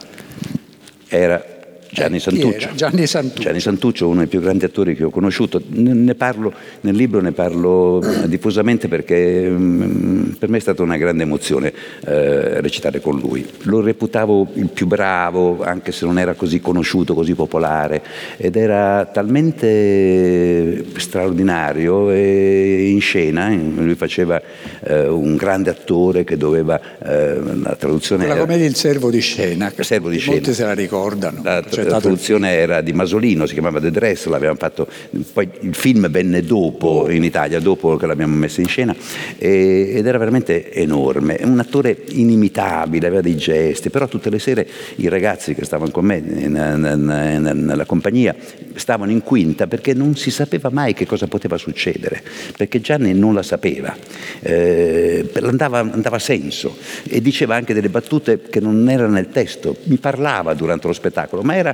[1.07, 1.52] Era
[1.93, 2.69] Gianni Santuccio.
[2.73, 3.41] Gianni Santuccio.
[3.41, 5.61] Gianni Santuccio, uno dei più grandi attori che ho conosciuto.
[5.69, 6.51] Ne parlo,
[6.81, 11.71] nel libro ne parlo diffusamente perché mm, per me è stata una grande emozione
[12.05, 13.47] eh, recitare con lui.
[13.63, 18.01] Lo reputavo il più bravo, anche se non era così conosciuto, così popolare,
[18.37, 24.41] ed era talmente straordinario e in scena, lui faceva
[24.83, 28.25] eh, un grande attore che doveva, eh, la traduzione...
[28.27, 30.37] La commedia Il servo di scena, servo di scena.
[30.37, 31.41] molti se la ricordano.
[31.43, 34.87] La, cioè, la traduzione era di Masolino, si chiamava The Dress, l'abbiamo fatto,
[35.33, 38.95] poi il film venne dopo in Italia, dopo che l'abbiamo messo in scena,
[39.37, 44.67] e, ed era veramente enorme, un attore inimitabile, aveva dei gesti, però tutte le sere
[44.95, 48.35] i ragazzi che stavano con me nella compagnia
[48.75, 52.21] stavano in quinta perché non si sapeva mai che cosa poteva succedere,
[52.57, 53.95] perché Gianni non la sapeva,
[54.39, 59.75] eh, andava, andava a senso e diceva anche delle battute che non erano nel testo,
[59.83, 61.72] mi parlava durante lo spettacolo, ma era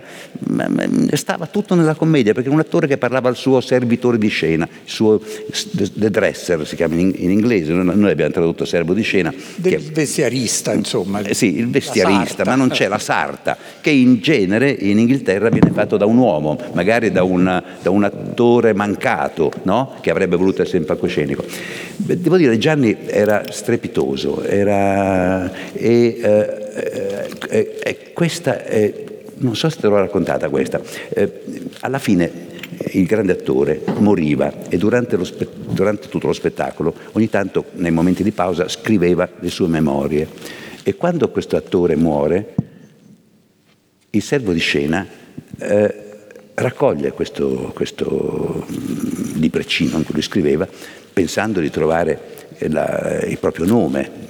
[1.14, 4.66] stava tutto nella commedia, perché era un attore che parlava al suo servitore di scena,
[4.66, 9.34] il suo the dresser si chiama in, in inglese, noi abbiamo tradotto servo di scena.
[9.56, 11.22] Del che, vestiarista, insomma.
[11.22, 15.72] Eh, sì, il vestiarista, ma non c'è la sarta, che in genere in Inghilterra viene
[15.72, 19.96] fatto da un uomo, magari da, una, da un attore mancato, no?
[20.02, 21.44] che avrebbe voluto essere in palcoscenico.
[21.96, 26.60] Devo dire, Gianni era strepitoso, era, e, eh,
[27.50, 29.08] eh, eh, questa è
[29.40, 31.42] non so se te l'ho raccontata questa, eh,
[31.82, 32.48] alla fine
[32.92, 38.24] il grande attore moriva e durante, spe- durante, tutto lo spettacolo, ogni tanto nei momenti
[38.24, 40.28] di pausa, scriveva le sue memorie.
[40.84, 42.56] E quando questo attore muore,
[44.12, 45.06] il servo di scena
[45.58, 45.96] eh,
[46.56, 50.68] raccoglie questo, questo mm, libreccino in cui lui scriveva,
[51.14, 54.28] pensando di trovare la, il proprio nome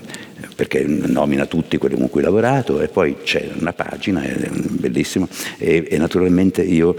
[0.60, 5.30] perché nomina tutti quelli con cui ho lavorato e poi c'è una pagina, è bellissimo,
[5.58, 6.98] e, e naturalmente io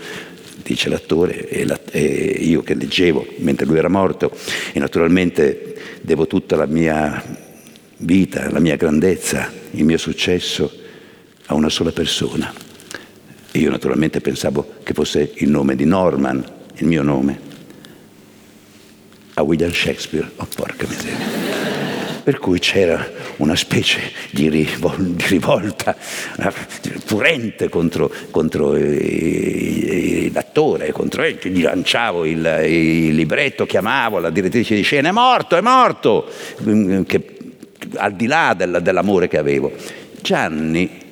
[0.63, 4.35] dice l'attore, e, la, e, io che leggevo mentre lui era morto,
[4.73, 7.23] e naturalmente devo tutta la mia
[7.99, 10.73] vita, la mia grandezza, il mio successo
[11.45, 12.51] a una sola persona.
[13.53, 16.43] Io naturalmente pensavo che fosse il nome di Norman,
[16.77, 17.39] il mio nome,
[19.35, 20.31] a William Shakespeare.
[20.37, 22.10] Oh, porca miseria.
[22.23, 25.97] Per cui c'era una specie di, rivol- di rivolta
[27.07, 28.73] purente contro, contro
[30.33, 35.57] l'attore, contro lui, gli lanciavo il, il, libretto, chiamavo la direttrice di scena, è morto,
[35.57, 36.29] è morto,
[37.07, 37.37] che,
[37.95, 39.73] al di là del, dell'amore che avevo.
[40.21, 41.09] Gianni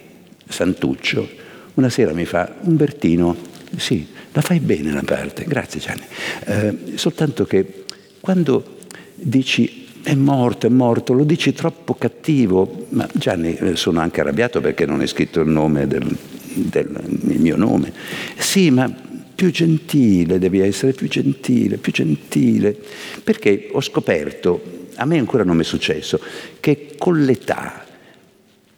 [0.47, 1.47] Santuccio
[1.79, 3.37] una sera mi fa, Umbertino,
[3.77, 6.03] sì, la fai bene la parte, grazie Gianni,
[6.47, 7.85] eh, soltanto che
[8.21, 8.79] quando
[9.15, 14.59] dici è morto, è morto, lo dici troppo cattivo, ma Gianni eh, sono anche arrabbiato
[14.59, 16.17] perché non è scritto il nome del,
[16.55, 16.89] del
[17.29, 17.93] il mio nome.
[18.39, 18.91] Sì, ma
[19.35, 22.75] più gentile devi essere, più gentile, più gentile,
[23.23, 26.19] perché ho scoperto, a me ancora non mi è successo,
[26.59, 27.85] che con l'età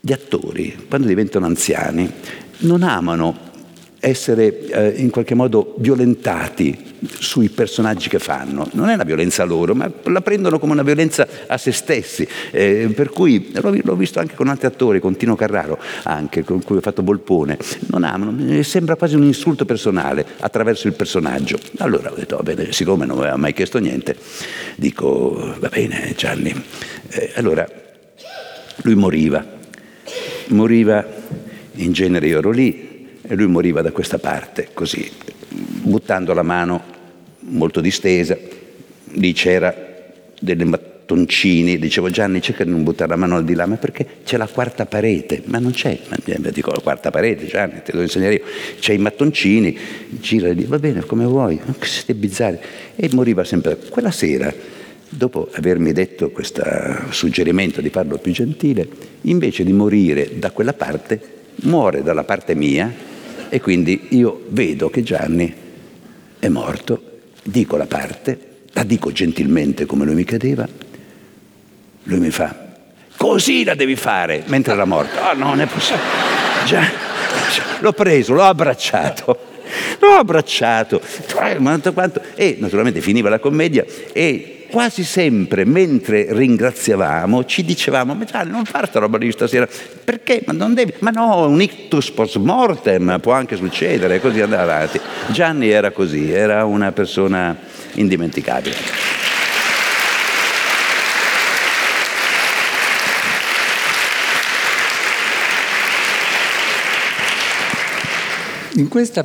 [0.01, 2.11] gli attori, quando diventano anziani,
[2.59, 3.50] non amano
[4.01, 8.69] essere eh, in qualche modo violentati sui personaggi che fanno.
[8.73, 12.27] Non è una violenza loro, ma la prendono come una violenza a se stessi.
[12.51, 16.79] Eh, per cui l'ho, visto anche con altri attori, con Tino Carraro, anche con cui
[16.79, 17.59] ho fatto Volpone.
[17.87, 21.59] Non amano, sembra quasi un insulto personale attraverso il personaggio.
[21.79, 24.17] Allora ho detto, va bene, siccome non aveva mai chiesto niente,
[24.77, 26.55] dico, va bene Gianni.
[27.11, 27.67] Eh, allora
[28.83, 29.45] lui moriva,
[30.49, 31.05] moriva,
[31.75, 32.90] in genere io ero lì,
[33.31, 35.09] e lui moriva da questa parte, così,
[35.49, 36.83] buttando la mano
[37.43, 38.37] molto distesa,
[39.13, 39.73] lì c'era
[40.41, 44.05] delle mattoncini, dicevo Gianni cerca di non buttare la mano al di là, ma perché
[44.25, 46.17] c'è la quarta parete, ma non c'è, ma
[46.51, 48.43] dico la quarta parete Gianni, te lo insegnare io,
[48.81, 52.59] c'è i mattoncini, gira dice va bene come vuoi, che siete bizzarri,
[52.97, 53.79] e moriva sempre.
[53.91, 54.53] Quella sera,
[55.09, 56.65] dopo avermi detto questo
[57.11, 58.89] suggerimento di farlo più gentile,
[59.21, 61.21] invece di morire da quella parte,
[61.63, 63.07] muore dalla parte mia
[63.51, 65.53] e quindi io vedo che Gianni
[66.39, 67.03] è morto,
[67.43, 68.39] dico la parte,
[68.73, 70.67] la dico gentilmente come lui mi chiedeva,
[72.05, 72.69] lui mi fa,
[73.17, 75.19] così la devi fare, mentre era morto.
[75.19, 76.03] Ah, oh, no, non è possibile.
[76.65, 76.83] Già,
[77.81, 79.49] l'ho preso, l'ho abbracciato.
[80.01, 81.01] L'ho abbracciato
[82.35, 88.65] e naturalmente finiva la commedia e quasi sempre mentre ringraziavamo ci dicevamo ma Gianni non
[88.65, 89.69] fare sta roba lì stasera
[90.05, 90.43] perché?
[90.47, 95.01] Ma non devi ma no un ictus post mortem può anche succedere così andava avanti
[95.29, 97.57] Gianni era così era una persona
[97.95, 99.19] indimenticabile
[108.81, 109.25] In questa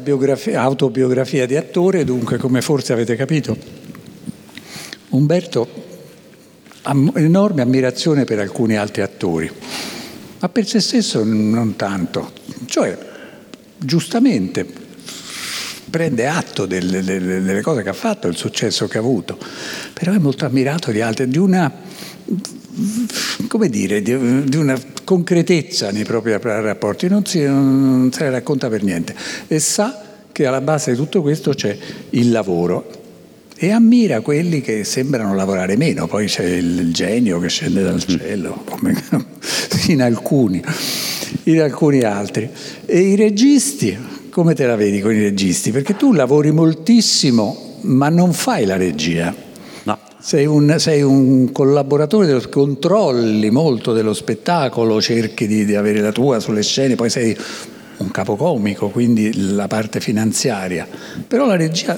[0.55, 3.55] autobiografia di attore, dunque, come forse avete capito,
[5.15, 5.67] Umberto
[6.83, 9.49] ha enorme ammirazione per alcuni altri attori,
[10.39, 12.31] ma per se stesso non tanto.
[12.65, 12.97] Cioè,
[13.77, 14.65] giustamente
[15.89, 19.37] prende atto delle, delle, delle cose che ha fatto, del successo che ha avuto,
[19.93, 21.71] però è molto ammirato di altri, di una,
[23.47, 28.83] come dire, di, una concretezza nei propri rapporti, non, si, non se ne racconta per
[28.83, 29.15] niente
[29.47, 31.77] e sa che alla base di tutto questo c'è
[32.09, 33.03] il lavoro
[33.57, 38.17] e ammira quelli che sembrano lavorare meno, poi c'è il genio che scende dal mm.
[38.17, 39.01] cielo, come
[39.87, 40.61] in alcuni,
[41.43, 42.49] in alcuni altri.
[42.85, 43.97] E i registi,
[44.29, 45.71] come te la vedi con i registi?
[45.71, 49.33] Perché tu lavori moltissimo, ma non fai la regia.
[49.83, 49.99] No.
[50.19, 56.41] Sei un, sei un collaboratore, controlli molto dello spettacolo, cerchi di, di avere la tua
[56.41, 57.37] sulle scene, poi sei
[57.97, 60.85] un capocomico, quindi la parte finanziaria.
[61.25, 61.97] Però la regia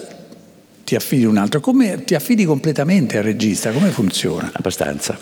[0.87, 3.71] ti affidi un altro, come ti affidi completamente al regista?
[3.71, 4.49] Come funziona?
[4.53, 5.19] Abbastanza.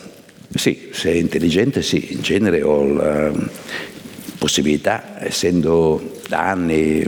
[0.53, 3.31] Sì, se è intelligente sì, in genere ho la
[4.37, 7.03] possibilità, essendo da anni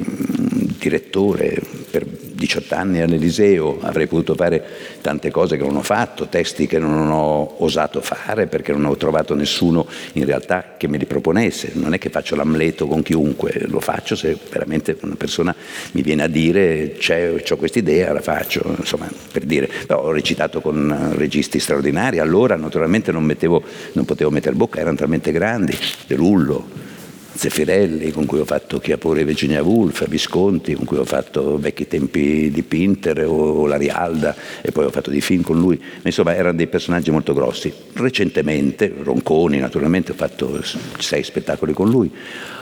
[0.80, 4.64] direttore per 18 anni all'Eliseo, avrei potuto fare
[5.02, 8.96] tante cose che non ho fatto, testi che non ho osato fare perché non ho
[8.96, 11.72] trovato nessuno in realtà che me li proponesse.
[11.74, 15.56] Non è che faccio l'amleto con chiunque, lo faccio se veramente una persona
[15.94, 19.68] mi viene a dire c'è, ho questa idea, la faccio, insomma, per dire.
[19.88, 23.64] Però ho recitato con registi straordinari, allora naturalmente non, mettevo,
[23.94, 25.76] non potevo mettere bocca, erano talmente grandi,
[26.06, 26.16] De
[27.38, 32.50] Zeffirelli, con cui ho fatto Chiapore Virginia Woolf, Visconti, con cui ho fatto vecchi tempi
[32.50, 35.80] di Pinter o La Rialda e poi ho fatto dei film con lui.
[36.02, 37.72] Insomma, erano dei personaggi molto grossi.
[37.94, 40.62] Recentemente, Ronconi naturalmente, ho fatto
[40.98, 42.12] sei spettacoli con lui.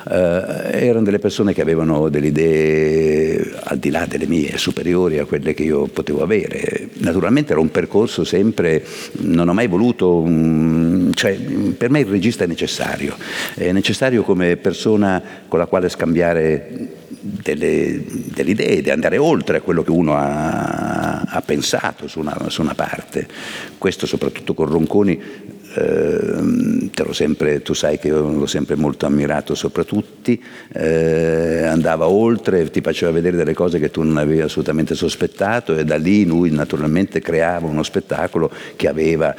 [0.08, 5.26] Uh, erano delle persone che avevano delle idee al di là delle mie, superiori a
[5.26, 6.90] quelle che io potevo avere.
[6.98, 12.44] Naturalmente era un percorso sempre, non ho mai voluto, um, cioè per me il regista
[12.44, 13.16] è necessario,
[13.56, 16.90] è necessario come persona con la quale scambiare
[17.20, 22.38] delle, delle idee, di andare oltre a quello che uno ha, ha pensato su una,
[22.50, 23.28] su una parte.
[23.80, 25.20] Questo soprattutto con Ronconi
[25.76, 30.42] eh, sempre, tu sai che io l'ho sempre molto ammirato sopra tutti,
[30.74, 35.86] eh, andava oltre, ti faceva vedere delle cose che tu non avevi assolutamente sospettato e
[35.86, 39.34] da lì lui naturalmente creava uno spettacolo che aveva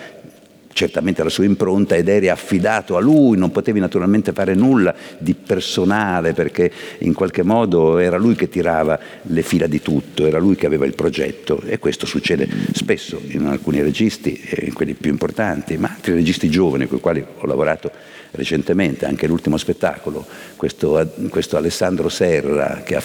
[0.77, 5.35] certamente la sua impronta ed eri affidato a lui, non potevi naturalmente fare nulla di
[5.35, 10.55] personale perché in qualche modo era lui che tirava le fila di tutto, era lui
[10.55, 15.79] che aveva il progetto e questo succede spesso in alcuni registi, in quelli più importanti,
[15.79, 17.91] ma altri registi giovani con i quali ho lavorato
[18.33, 22.97] recentemente, anche l'ultimo spettacolo, questo, questo, Alessandro Serra che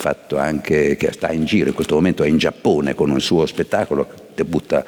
[0.60, 4.84] che sta in giro, in questo momento è in Giappone con un suo spettacolo debutta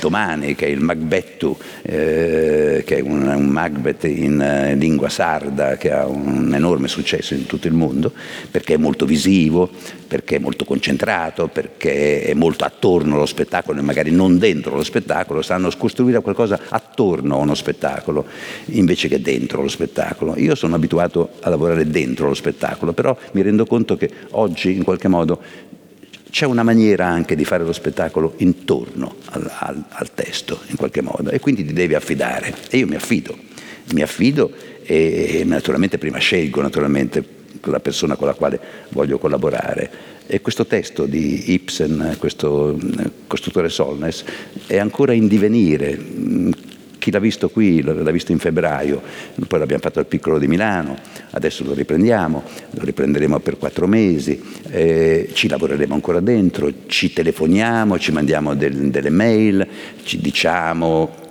[0.00, 5.76] domani, che è il Macbettu, eh, che è un, un Macbeth in eh, lingua sarda,
[5.76, 8.12] che ha un enorme successo in tutto il mondo,
[8.50, 9.70] perché è molto visivo,
[10.08, 14.82] perché è molto concentrato, perché è molto attorno allo spettacolo e magari non dentro lo
[14.82, 18.24] spettacolo, sanno costruire qualcosa attorno a uno spettacolo
[18.66, 20.36] invece che dentro lo spettacolo.
[20.38, 24.82] Io sono abituato a lavorare dentro lo spettacolo, però mi rendo conto che oggi in
[24.82, 25.40] qualche modo
[26.30, 31.00] c'è una maniera anche di fare lo spettacolo intorno al, al, al, testo, in qualche
[31.00, 32.54] modo, e quindi ti devi affidare.
[32.70, 33.36] E io mi affido,
[33.92, 34.50] mi affido
[34.82, 38.60] e naturalmente prima scelgo naturalmente la persona con la quale
[38.90, 40.16] voglio collaborare.
[40.26, 44.24] E questo testo di Ibsen, questo eh, costruttore Solnes,
[44.66, 45.98] è ancora in divenire,
[46.98, 49.00] chi l'ha visto qui l'ha visto in febbraio,
[49.46, 50.96] poi l'abbiamo fatto al Piccolo di Milano,
[51.30, 54.40] adesso lo riprendiamo, lo riprenderemo per quattro mesi,
[54.70, 59.66] eh, ci lavoreremo ancora dentro, ci telefoniamo, ci mandiamo del, delle mail,
[60.02, 61.26] ci diciamo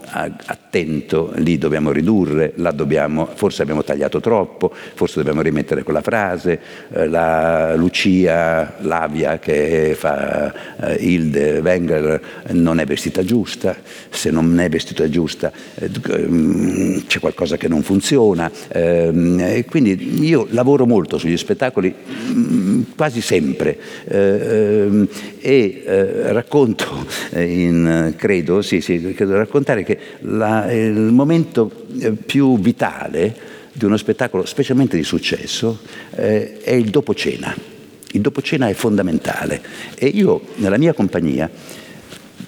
[0.68, 6.60] attento, lì dobbiamo ridurre, dobbiamo, forse abbiamo tagliato troppo, forse dobbiamo rimettere quella frase,
[6.92, 13.76] eh, la Lucia Lavia che fa eh, Hilde Wenger non è vestita giusta,
[14.10, 20.48] se non è vestita giusta eh, mm, c'è qualcosa che non funziona, ehm, quindi io
[20.50, 21.94] lavoro molto sugli spettacoli
[22.34, 25.08] mm, quasi sempre ehm,
[25.40, 25.84] e
[26.32, 27.06] racconto
[27.36, 33.36] in, credo, sì, sì, credo raccontare che la, il momento eh, più vitale
[33.72, 35.80] di uno spettacolo, specialmente di successo,
[36.16, 37.56] eh, è il dopo cena.
[38.12, 39.62] Il dopo cena è fondamentale
[39.96, 41.50] e io nella mia compagnia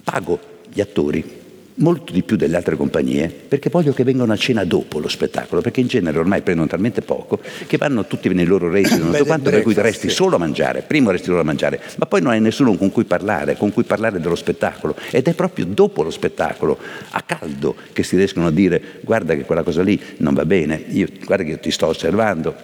[0.03, 0.39] pago
[0.71, 1.38] gli attori
[1.79, 5.61] molto di più delle altre compagnie, perché voglio che vengano a cena dopo lo spettacolo,
[5.61, 9.25] perché in genere ormai prendono talmente poco che vanno tutti nei loro resti, non so
[9.25, 12.31] quanto, per cui resti solo a mangiare, prima resti solo a mangiare, ma poi non
[12.31, 14.95] hai nessuno con cui parlare, con cui parlare dello spettacolo.
[15.11, 16.77] Ed è proprio dopo lo spettacolo,
[17.11, 20.83] a caldo, che si riescono a dire guarda che quella cosa lì non va bene,
[20.89, 22.55] io, guarda che io ti sto osservando,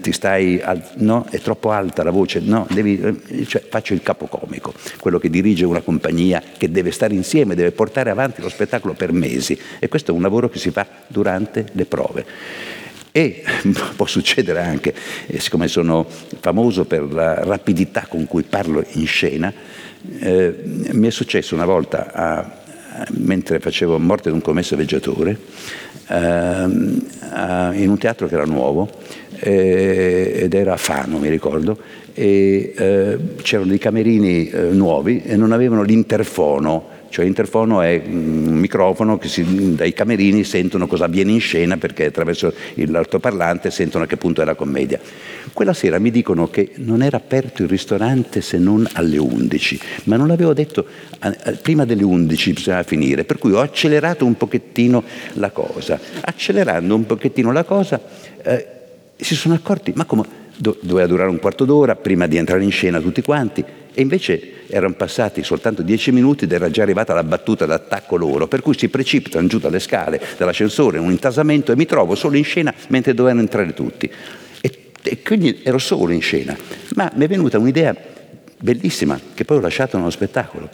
[0.00, 4.02] ti stai, al, no, è troppo alta la voce, no, devi, eh, cioè, faccio il
[4.02, 8.61] capocomico, quello che dirige una compagnia che deve stare insieme, deve portare avanti lo spettacolo
[8.62, 12.24] spettacolo per mesi e questo è un lavoro che si fa durante le prove.
[13.10, 13.42] E
[13.96, 14.94] può succedere anche,
[15.26, 16.06] eh, siccome sono
[16.40, 19.52] famoso per la rapidità con cui parlo in scena,
[20.20, 20.54] eh,
[20.92, 22.60] mi è successo una volta, a,
[23.10, 25.36] mentre facevo Morte di un commesso viaggiatore,
[26.08, 28.88] eh, in un teatro che era nuovo
[29.38, 31.78] eh, ed era a Fano, mi ricordo,
[32.14, 38.54] e eh, c'erano dei camerini eh, nuovi e non avevano l'interfono cioè l'interfono è un
[38.54, 44.06] microfono che si, dai camerini sentono cosa avviene in scena perché attraverso l'altoparlante sentono a
[44.06, 44.98] che punto è la commedia.
[45.52, 50.16] Quella sera mi dicono che non era aperto il ristorante se non alle 11, ma
[50.16, 50.86] non l'avevo detto
[51.60, 55.04] prima delle 11 bisognava finire, per cui ho accelerato un pochettino
[55.34, 56.00] la cosa.
[56.22, 58.00] Accelerando un pochettino la cosa
[58.42, 58.66] eh,
[59.16, 60.24] si sono accorti, ma come
[60.56, 63.62] doveva durare un quarto d'ora prima di entrare in scena tutti quanti
[63.94, 68.46] e invece erano passati soltanto dieci minuti ed era già arrivata la battuta d'attacco loro,
[68.48, 72.36] per cui si precipitano giù dalle scale dall'ascensore in un intasamento e mi trovo solo
[72.36, 74.10] in scena mentre dovevano entrare tutti.
[74.60, 76.56] E, e quindi ero solo in scena.
[76.94, 77.94] Ma mi è venuta un'idea
[78.58, 80.68] bellissima che poi ho lasciato nello spettacolo.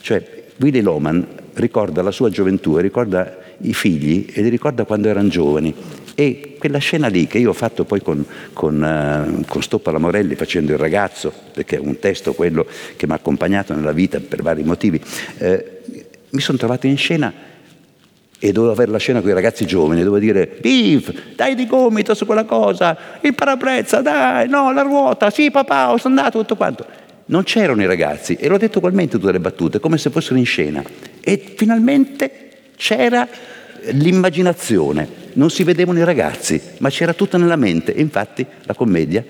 [0.00, 5.08] Cioè Willy Loman ricorda la sua gioventù e ricorda i figli e li ricorda quando
[5.08, 5.74] erano giovani.
[6.14, 10.34] E quella scena lì che io ho fatto poi con, con, uh, con Stoppa Morelli
[10.34, 14.42] facendo il ragazzo, perché è un testo quello che mi ha accompagnato nella vita per
[14.42, 15.00] vari motivi,
[15.38, 15.78] eh,
[16.30, 17.32] mi sono trovato in scena
[18.42, 22.14] e dovevo avere la scena con i ragazzi giovani, dovevo dire, Piv, dai di gomito
[22.14, 26.86] su quella cosa, il parabrezza, dai, no, la ruota, sì papà, ho andato, tutto quanto.
[27.26, 30.46] Non c'erano i ragazzi e l'ho detto ugualmente tutte le battute, come se fossero in
[30.46, 30.82] scena.
[31.20, 32.49] E finalmente
[32.80, 33.28] c'era
[33.90, 37.92] l'immaginazione, non si vedevano i ragazzi, ma c'era tutto nella mente.
[37.92, 39.22] Infatti la commedia,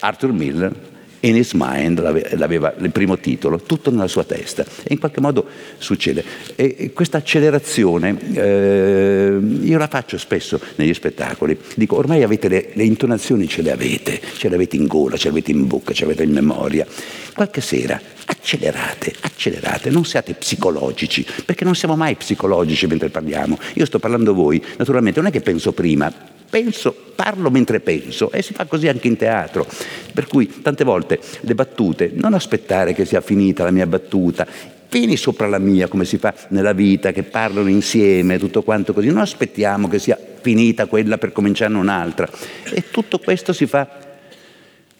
[0.00, 0.88] Arthur Miller,
[1.20, 1.98] In His Mind
[2.36, 5.46] l'aveva il primo titolo, tutto nella sua testa e in qualche modo
[5.78, 6.22] succede.
[6.56, 12.84] E questa accelerazione eh, io la faccio spesso negli spettacoli, dico ormai avete le, le,
[12.84, 16.04] intonazioni, ce le avete, ce le avete in gola, ce le avete in bocca, ce
[16.04, 16.86] le avete in memoria.
[17.34, 23.58] Qualche sera accelerate, accelerate, non siate psicologici, perché non siamo mai psicologici mentre parliamo.
[23.74, 26.12] Io sto parlando a voi, naturalmente non è che penso prima,
[26.50, 29.66] penso, parlo mentre penso e si fa così anche in teatro.
[30.12, 34.46] Per cui tante volte le battute, non aspettare che sia finita la mia battuta,
[34.90, 39.06] vieni sopra la mia come si fa nella vita, che parlano insieme, tutto quanto così,
[39.06, 42.28] non aspettiamo che sia finita quella per cominciarne un'altra.
[42.64, 44.09] E tutto questo si fa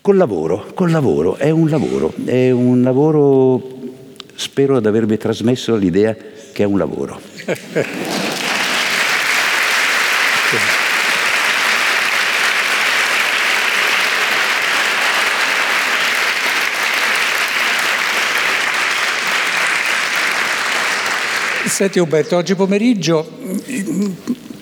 [0.00, 3.62] col lavoro, col lavoro, è un lavoro, è un lavoro,
[4.34, 6.16] spero di avervi trasmesso l'idea
[6.52, 7.20] che è un lavoro.
[21.66, 23.26] Senti Umberto, oggi pomeriggio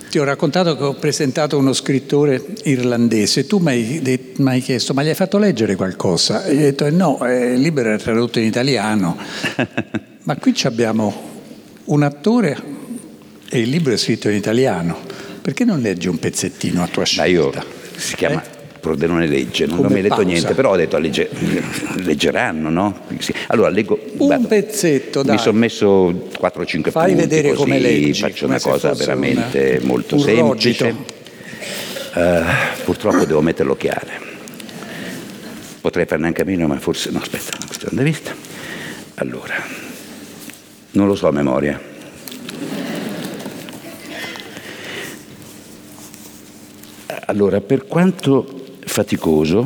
[0.08, 3.46] ti ho raccontato che ho presentato uno scrittore irlandese.
[3.46, 6.44] Tu mi hai chiesto, ma gli hai fatto leggere qualcosa?
[6.44, 9.16] E io ho detto, eh no, il libro era tradotto in italiano.
[10.24, 11.36] ma qui abbiamo
[11.84, 12.56] un attore
[13.48, 14.98] e il libro è scritto in italiano.
[15.40, 17.22] Perché non leggi un pezzettino a tua scelta?
[17.22, 17.52] Ma io
[17.96, 18.57] si chiama eh?
[18.88, 20.30] Pordenone legge, non ho mai letto pausa.
[20.30, 21.28] niente, però ho detto legge,
[21.96, 23.00] leggeranno, no?
[23.48, 24.00] Allora leggo.
[24.16, 24.48] Un vado.
[24.48, 25.36] pezzetto, dai.
[25.36, 29.76] Mi sono messo 4-5 Fai punti vedere così, come leggi, faccio come una cosa veramente
[29.78, 30.94] una, molto semplice.
[32.14, 32.42] Uh,
[32.84, 34.26] purtroppo devo mettere l'occhiale.
[35.82, 38.34] Potrei farne anche a meno, ma forse no, aspetta, una questione di vista.
[39.16, 39.54] Allora,
[40.92, 41.78] non lo so a memoria.
[47.26, 48.57] Allora, per quanto
[48.98, 49.64] faticoso,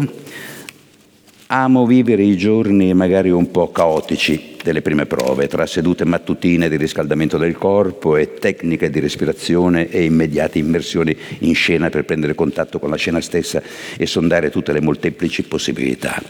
[1.47, 6.77] amo vivere i giorni magari un po' caotici delle prime prove, tra sedute mattutine di
[6.77, 12.79] riscaldamento del corpo e tecniche di respirazione e immediate immersioni in scena per prendere contatto
[12.79, 13.63] con la scena stessa
[13.97, 16.23] e sondare tutte le molteplici possibilità.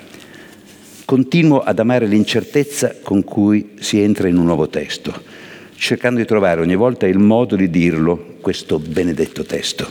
[1.04, 5.12] Continuo ad amare l'incertezza con cui si entra in un nuovo testo,
[5.74, 9.90] cercando di trovare ogni volta il modo di dirlo, questo benedetto testo.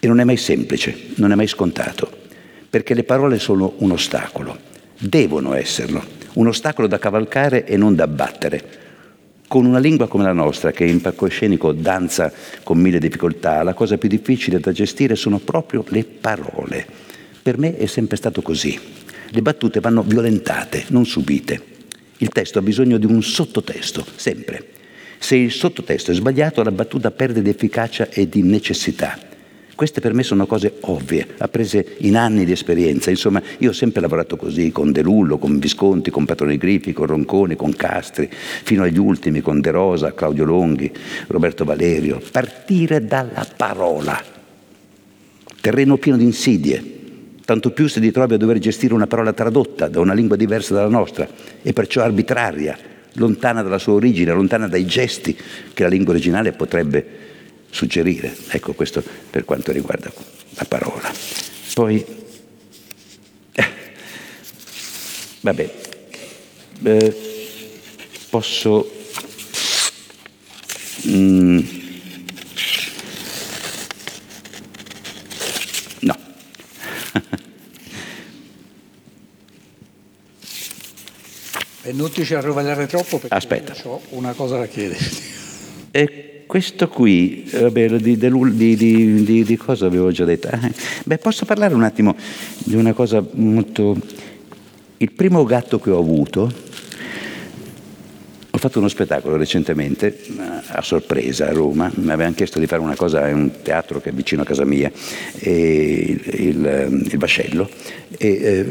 [0.00, 2.24] E non è mai semplice, non è mai scontato
[2.70, 4.56] perché le parole sono un ostacolo,
[4.98, 6.02] devono esserlo,
[6.34, 8.86] un ostacolo da cavalcare e non da abbattere.
[9.48, 12.30] Con una lingua come la nostra, che in palcoscenico danza
[12.62, 16.86] con mille difficoltà, la cosa più difficile da gestire sono proprio le parole.
[17.42, 18.78] Per me è sempre stato così.
[19.30, 21.76] Le battute vanno violentate, non subite.
[22.18, 24.66] Il testo ha bisogno di un sottotesto, sempre.
[25.18, 29.18] Se il sottotesto è sbagliato, la battuta perde di efficacia e di necessità.
[29.78, 33.10] Queste per me sono cose ovvie, apprese in anni di esperienza.
[33.10, 37.06] Insomma, io ho sempre lavorato così, con De Lullo, con Visconti, con Patroni Griffi, con
[37.06, 40.90] Ronconi, con Castri, fino agli ultimi, con De Rosa, Claudio Longhi,
[41.28, 42.20] Roberto Valerio.
[42.32, 44.20] Partire dalla parola.
[45.60, 46.82] Terreno pieno di insidie,
[47.44, 50.74] tanto più se ti trovi a dover gestire una parola tradotta da una lingua diversa
[50.74, 51.28] dalla nostra
[51.62, 52.76] e perciò arbitraria,
[53.12, 55.36] lontana dalla sua origine, lontana dai gesti
[55.72, 57.26] che la lingua originale potrebbe
[57.70, 58.34] suggerire.
[58.48, 60.12] Ecco questo per quanto riguarda
[60.50, 61.12] la parola.
[61.74, 62.04] Poi,
[63.52, 63.66] eh,
[65.40, 65.74] vabbè,
[66.82, 67.16] eh,
[68.30, 68.92] posso...
[71.06, 71.60] Mm,
[76.00, 76.16] no.
[81.82, 83.76] e ti ci arrovellare troppo perché Aspetta.
[83.84, 85.22] ho una cosa da chiederti.
[85.92, 90.48] E questo qui, vabbè, di, di, di, di, cosa avevo già detto?
[90.50, 90.58] Ah,
[91.04, 92.16] beh, posso parlare un attimo
[92.64, 93.94] di una cosa molto...
[94.96, 96.50] Il primo gatto che ho avuto,
[98.50, 100.18] ho fatto uno spettacolo recentemente,
[100.68, 104.08] a sorpresa a Roma, mi avevano chiesto di fare una cosa in un teatro che
[104.08, 104.90] è vicino a casa mia,
[105.40, 107.68] il, il, il Vascello,
[108.16, 108.66] e eh,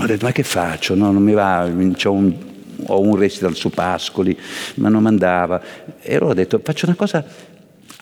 [0.00, 0.94] ho detto ma che faccio?
[0.94, 2.50] No, non mi va, ho un
[2.86, 4.36] ho un recital su Pascoli,
[4.76, 5.60] ma non mandava.
[6.00, 7.24] E allora ho detto, faccio una cosa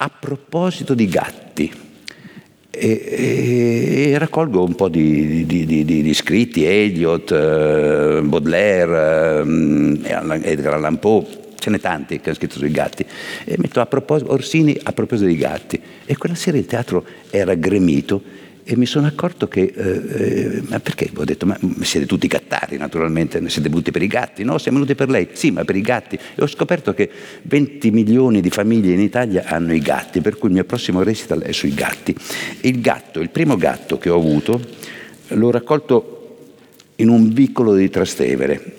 [0.02, 1.88] a proposito di gatti.
[2.72, 10.74] E, e, raccolgo un po' di, di, di, di scritti, Eliot, eh, Baudelaire, eh, Edgar
[10.74, 11.26] Allan Poe,
[11.58, 13.04] ce n'è tanti che hanno scritto sui gatti.
[13.44, 13.88] E metto a
[14.26, 15.80] Orsini a proposito dei gatti.
[16.06, 20.78] E quella sera il teatro era gremito e mi sono accorto che, eh, eh, ma
[20.80, 21.10] perché?
[21.14, 24.44] Ho detto, ma siete tutti gattari naturalmente, siete venuti per i gatti?
[24.44, 26.16] No, siamo venuti per lei, sì, ma per i gatti.
[26.16, 27.10] E ho scoperto che
[27.42, 31.40] 20 milioni di famiglie in Italia hanno i gatti, per cui il mio prossimo recital
[31.40, 32.14] è sui gatti.
[32.60, 34.60] Il gatto, il primo gatto che ho avuto,
[35.28, 36.16] l'ho raccolto
[36.96, 38.78] in un vicolo di Trastevere.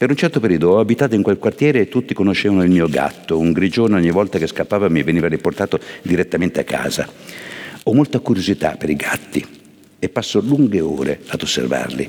[0.00, 3.38] Per un certo periodo ho abitato in quel quartiere e tutti conoscevano il mio gatto,
[3.38, 7.06] un grigione ogni volta che scappava mi veniva riportato direttamente a casa.
[7.84, 9.44] Ho molta curiosità per i gatti
[9.98, 12.08] e passo lunghe ore ad osservarli.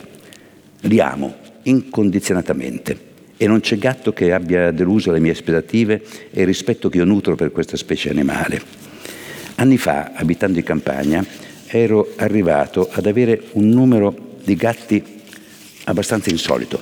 [0.82, 6.48] Li amo incondizionatamente e non c'è gatto che abbia deluso le mie aspettative e il
[6.48, 8.62] rispetto che io nutro per questa specie animale.
[9.56, 11.26] Anni fa, abitando in campagna,
[11.68, 15.04] ero arrivato ad avere un numero di gatti
[15.86, 16.82] abbastanza insolito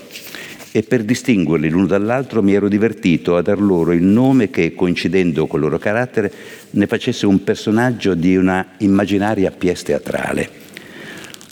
[0.72, 5.48] e per distinguerli l'uno dall'altro mi ero divertito a dar loro il nome che, coincidendo
[5.48, 6.32] col loro carattere,
[6.72, 10.50] ne facesse un personaggio di una immaginaria pièce teatrale.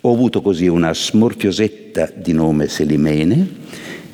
[0.01, 3.47] Ho avuto così una smorfiosetta di nome Selimene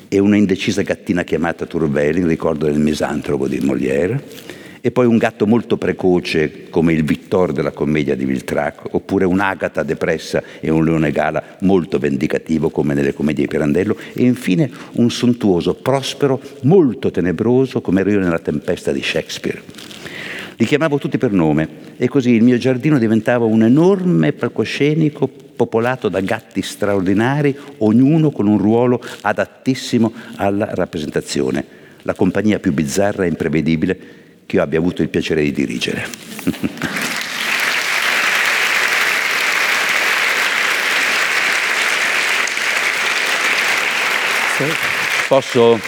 [0.08, 4.22] e una indecisa gattina chiamata Turbelli, ricordo del misantropo di Molière,
[4.86, 9.82] e poi un gatto molto precoce come il Vittor della commedia di Viltrac, oppure un'agata
[9.82, 15.10] depressa e un leone gala molto vendicativo come nelle commedie di Pirandello, e infine un
[15.10, 19.62] sontuoso prospero molto tenebroso come ero io nella tempesta di Shakespeare.
[20.56, 21.66] Li chiamavo tutti per nome
[21.96, 28.46] e così il mio giardino diventava un enorme palcoscenico popolato da gatti straordinari, ognuno con
[28.46, 31.64] un ruolo adattissimo alla rappresentazione,
[32.02, 36.08] la compagnia più bizzarra e imprevedibile che io abbia avuto il piacere di dirigere.
[45.26, 45.80] Posso,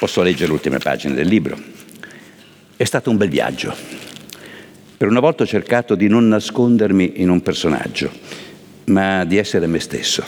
[0.00, 1.56] posso leggere le ultime pagine del libro.
[2.76, 3.76] È stato un bel viaggio.
[4.96, 8.10] Per una volta ho cercato di non nascondermi in un personaggio,
[8.86, 10.24] ma di essere me stesso.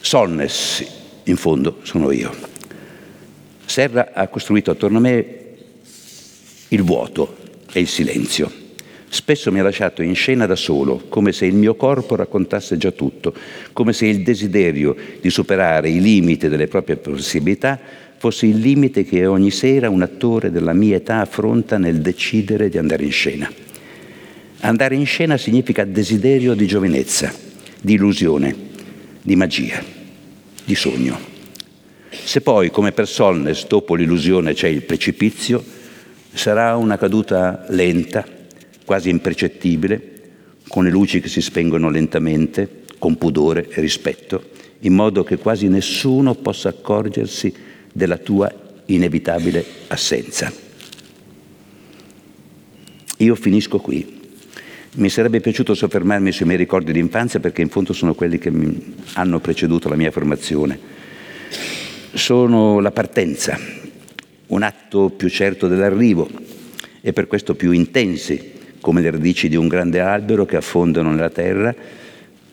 [0.00, 0.86] Solnes,
[1.24, 2.34] in fondo, sono io.
[3.66, 5.39] Serra ha costruito attorno a me
[6.70, 7.36] il vuoto
[7.72, 8.50] e il silenzio.
[9.08, 12.92] Spesso mi ha lasciato in scena da solo, come se il mio corpo raccontasse già
[12.92, 13.34] tutto,
[13.72, 17.78] come se il desiderio di superare i limiti delle proprie possibilità
[18.16, 22.78] fosse il limite che ogni sera un attore della mia età affronta nel decidere di
[22.78, 23.50] andare in scena.
[24.60, 27.34] Andare in scena significa desiderio di giovinezza,
[27.80, 28.54] di illusione,
[29.22, 29.82] di magia,
[30.64, 31.18] di sogno.
[32.10, 35.78] Se poi, come per Solnes, dopo l'illusione c'è il precipizio,
[36.32, 38.26] Sarà una caduta lenta,
[38.84, 40.20] quasi impercettibile,
[40.68, 44.50] con le luci che si spengono lentamente, con pudore e rispetto,
[44.80, 47.52] in modo che quasi nessuno possa accorgersi
[47.92, 48.52] della tua
[48.86, 50.52] inevitabile assenza.
[53.18, 54.18] Io finisco qui.
[54.92, 58.52] Mi sarebbe piaciuto soffermarmi sui miei ricordi di infanzia perché in fondo sono quelli che
[59.14, 60.78] hanno preceduto la mia formazione.
[62.12, 63.58] Sono la partenza,
[64.50, 66.28] un atto più certo dell'arrivo
[67.00, 71.30] e per questo più intensi, come le radici di un grande albero che affondano nella
[71.30, 71.74] terra,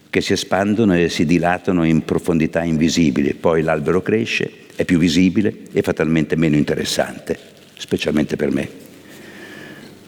[0.10, 3.34] che si espandono e si dilatano in profondità invisibili.
[3.34, 7.38] Poi l'albero cresce, è più visibile e fatalmente meno interessante,
[7.78, 8.86] specialmente per me.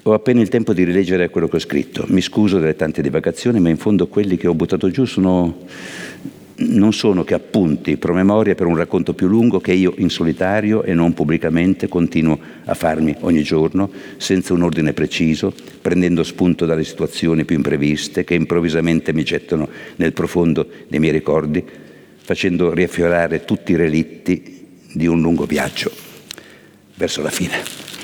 [0.04, 2.06] Ho appena il tempo di rileggere quello che ho scritto.
[2.08, 5.66] Mi scuso delle tante divagazioni, ma in fondo quelli che ho buttato giù sono
[6.60, 10.93] non sono che appunti, promemoria per un racconto più lungo che io in solitario e
[10.93, 17.45] non pubblicamente continuo a farmi ogni giorno, senza un ordine preciso, prendendo spunto dalle situazioni
[17.45, 21.64] più impreviste che improvvisamente mi gettano nel profondo dei miei ricordi,
[22.18, 25.91] facendo riaffiorare tutti i relitti di un lungo viaggio
[26.95, 27.99] verso la fine.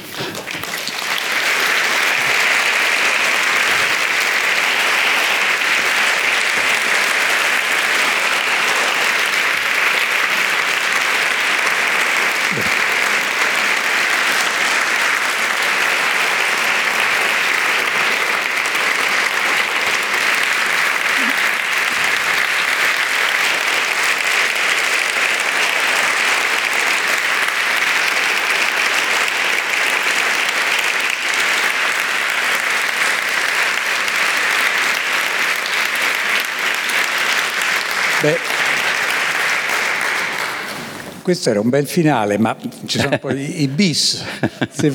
[41.26, 42.56] Questo era un bel finale, ma
[42.86, 44.24] ci sono poi i bis.
[44.70, 44.94] Se,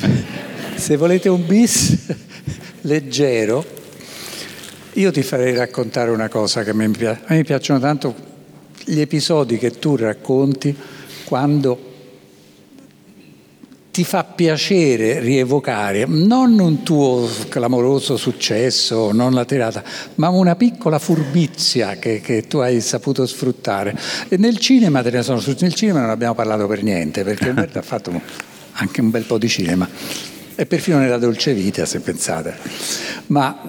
[0.75, 2.07] se volete un bis
[2.83, 3.65] leggero,
[4.93, 7.19] io ti farei raccontare una cosa che me, piace.
[7.25, 8.15] a me piacciono tanto
[8.85, 10.73] gli episodi che tu racconti
[11.25, 11.90] quando
[13.91, 19.83] ti fa piacere rievocare non un tuo clamoroso successo, non la tirata,
[20.15, 23.97] ma una piccola furbizia che, che tu hai saputo sfruttare.
[24.29, 27.79] E nel cinema te ne sono nel cinema non abbiamo parlato per niente, perché Umberto
[27.79, 28.19] ha fatto
[28.73, 29.87] anche un bel po' di cinema,
[30.55, 32.57] e perfino nella dolce vita, se pensate.
[33.27, 33.61] Ma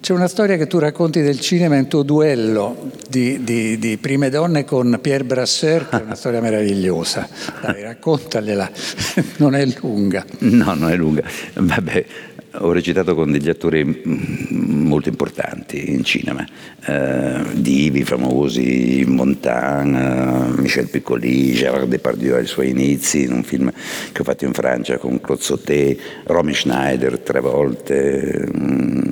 [0.00, 4.30] c'è una storia che tu racconti del cinema in tuo duello di, di, di Prime
[4.30, 7.28] Donne con Pierre Brasseur, che è una storia meravigliosa.
[7.60, 8.70] Dai, raccontagliela,
[9.36, 10.24] non è lunga.
[10.38, 11.22] No, non è lunga.
[11.52, 12.06] Vabbè,
[12.52, 16.46] ho recitato con degli attori mm, molto importanti in cinema,
[16.86, 23.70] eh, divi famosi, Montan, Michel Piccoli, Gérard Depardieu ai suoi inizi, in un film
[24.12, 28.48] che ho fatto in Francia con Sauté, Romy Schneider tre volte.
[28.56, 29.10] Mm,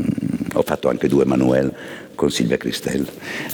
[0.55, 1.73] ho fatto anche due Manuel
[2.19, 3.07] con Silvia Cristel,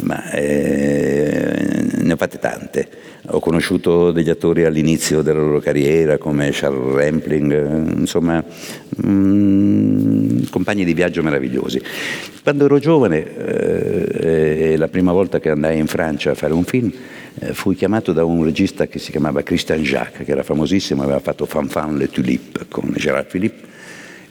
[0.05, 2.88] ma eh, ne ho fatte tante.
[3.28, 10.84] Ho conosciuto degli attori all'inizio della loro carriera come Charles Rampling, insomma, mh, mm, compagni
[10.84, 11.80] di viaggio meravigliosi.
[12.42, 16.90] Quando ero giovane, eh, la prima volta che andai in Francia a fare un film,
[17.40, 21.20] eh, fui chiamato da un regista che si chiamava Christian Jacques, che era famosissimo, aveva
[21.20, 23.72] fatto Fanfan le Tulipe con Gérard Philippe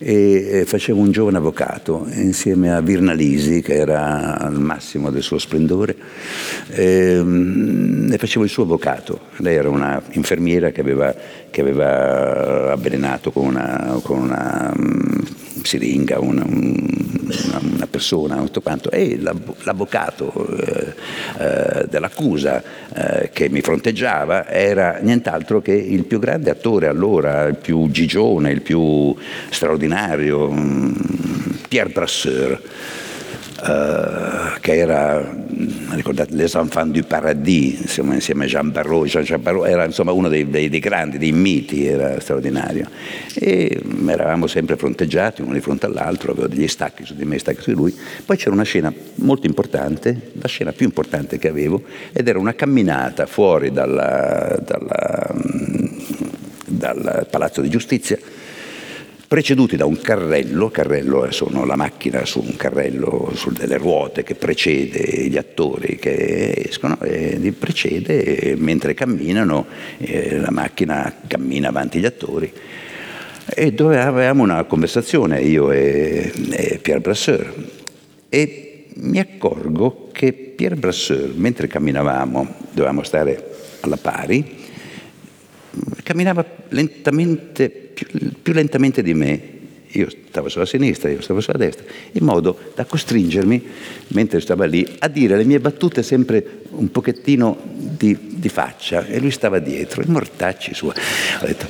[0.03, 5.95] e facevo un giovane avvocato insieme a Virnalisi che era al massimo del suo splendore.
[6.71, 9.19] Ehm, e, facevo il suo avvocato.
[9.37, 11.15] Lei era una infermiera che aveva,
[11.49, 15.23] che aveva avvelenato con una, con una um,
[15.63, 17.12] siringa una, una,
[17.45, 20.93] una, persona tutto quanto e l'avvocato eh,
[21.37, 22.63] eh, dell'accusa
[22.93, 28.51] eh, che mi fronteggiava era nient'altro che il più grande attore allora il più gigione
[28.51, 29.15] il più
[29.49, 30.53] straordinario straordinario,
[31.67, 32.61] Pierre Brasseur,
[33.65, 35.25] Uh, che era,
[35.91, 40.11] ricordate, Les Enfants du Paradis, insomma, insieme a Jean Barrault, Jean, Jean Barrault, era insomma
[40.11, 42.89] uno dei, dei, dei, grandi, dei miti, era straordinario.
[43.33, 47.61] E eravamo sempre fronteggiati uno di fronte all'altro, avevo degli stacchi su di me, stacchi
[47.61, 47.97] su di lui.
[48.25, 52.55] Poi c'era una scena molto importante, la scena più importante che avevo, ed era una
[52.55, 55.33] camminata fuori dalla, dalla,
[56.65, 58.19] dal Palazzo di Giustizia
[59.33, 64.35] preceduti da un carrello, carrello sono la macchina su un carrello su delle ruote che
[64.35, 69.65] precede gli attori che escono e li precede mentre camminano
[69.97, 72.53] eh, la macchina cammina avanti gli attori.
[73.47, 77.51] E dove avevamo una conversazione io e, e Pierre Brasseur.
[78.29, 83.43] E mi accorgo che Pierre Brasseur mentre camminavamo dovevamo stare
[83.79, 84.61] alla pari
[86.03, 88.07] camminava lentamente, più,
[88.41, 89.51] più lentamente di me,
[89.95, 93.63] io stavo sulla sinistra, io stavo sulla destra, in modo da costringermi,
[94.07, 99.19] mentre stava lì, a dire le mie battute sempre un pochettino di, di faccia e
[99.19, 100.95] lui stava dietro, i mortacci suoi.
[101.41, 101.67] Ho detto,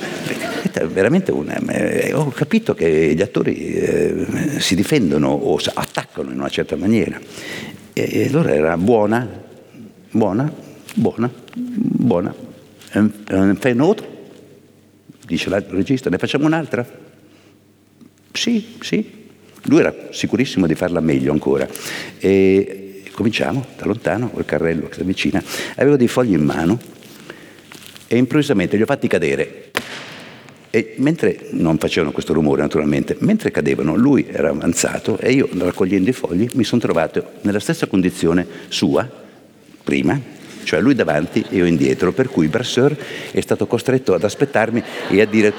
[0.88, 4.26] veramente una, eh, ho capito che gli attori eh,
[4.58, 7.20] si difendono o attaccano in una certa maniera.
[7.92, 9.28] E, e allora era buona,
[10.10, 10.52] buona,
[10.94, 12.52] buona, buona
[13.58, 14.06] fai un'altra?
[15.26, 16.86] Dice il regista, ne facciamo un'altra?
[18.32, 19.22] Sì, sì.
[19.62, 21.66] Lui era sicurissimo di farla meglio ancora.
[22.18, 25.42] E cominciamo da lontano, col carrello che si avvicina.
[25.76, 26.78] Avevo dei fogli in mano
[28.06, 29.70] e improvvisamente li ho fatti cadere.
[30.70, 36.10] E mentre non facevano questo rumore naturalmente, mentre cadevano lui era avanzato e io raccogliendo
[36.10, 39.08] i fogli mi sono trovato nella stessa condizione sua,
[39.84, 40.20] prima,
[40.64, 42.96] cioè lui davanti e io indietro, per cui Brasseur
[43.30, 45.52] è stato costretto ad aspettarmi e a dire...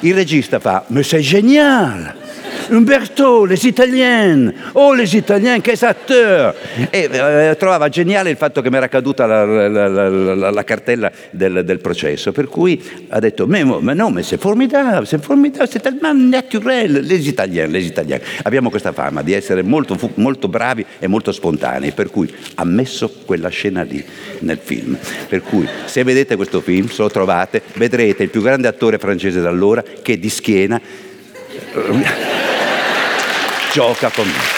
[0.00, 2.27] Il regista fa, ma sei geniale!
[2.70, 6.54] Umberto, les Italiens, oh les Italiens, che acteurs!
[6.90, 11.10] E eh, trovava geniale il fatto che mi era caduta la, la, la, la cartella
[11.30, 15.82] del, del, processo, per cui ha detto, ma no, ma c'est formidable, c'est formidable, c'est
[15.82, 18.20] tellement naturel, les Italiens, les Italiens.
[18.42, 23.10] Abbiamo questa fama di essere molto, molto bravi e molto spontanei, per cui ha messo
[23.24, 24.04] quella scena lì
[24.40, 24.96] nel film.
[25.28, 29.40] Per cui se vedete questo film, se lo trovate, vedrete il più grande attore francese
[29.40, 30.80] d'allora che di schiena
[33.72, 34.57] gioca con me.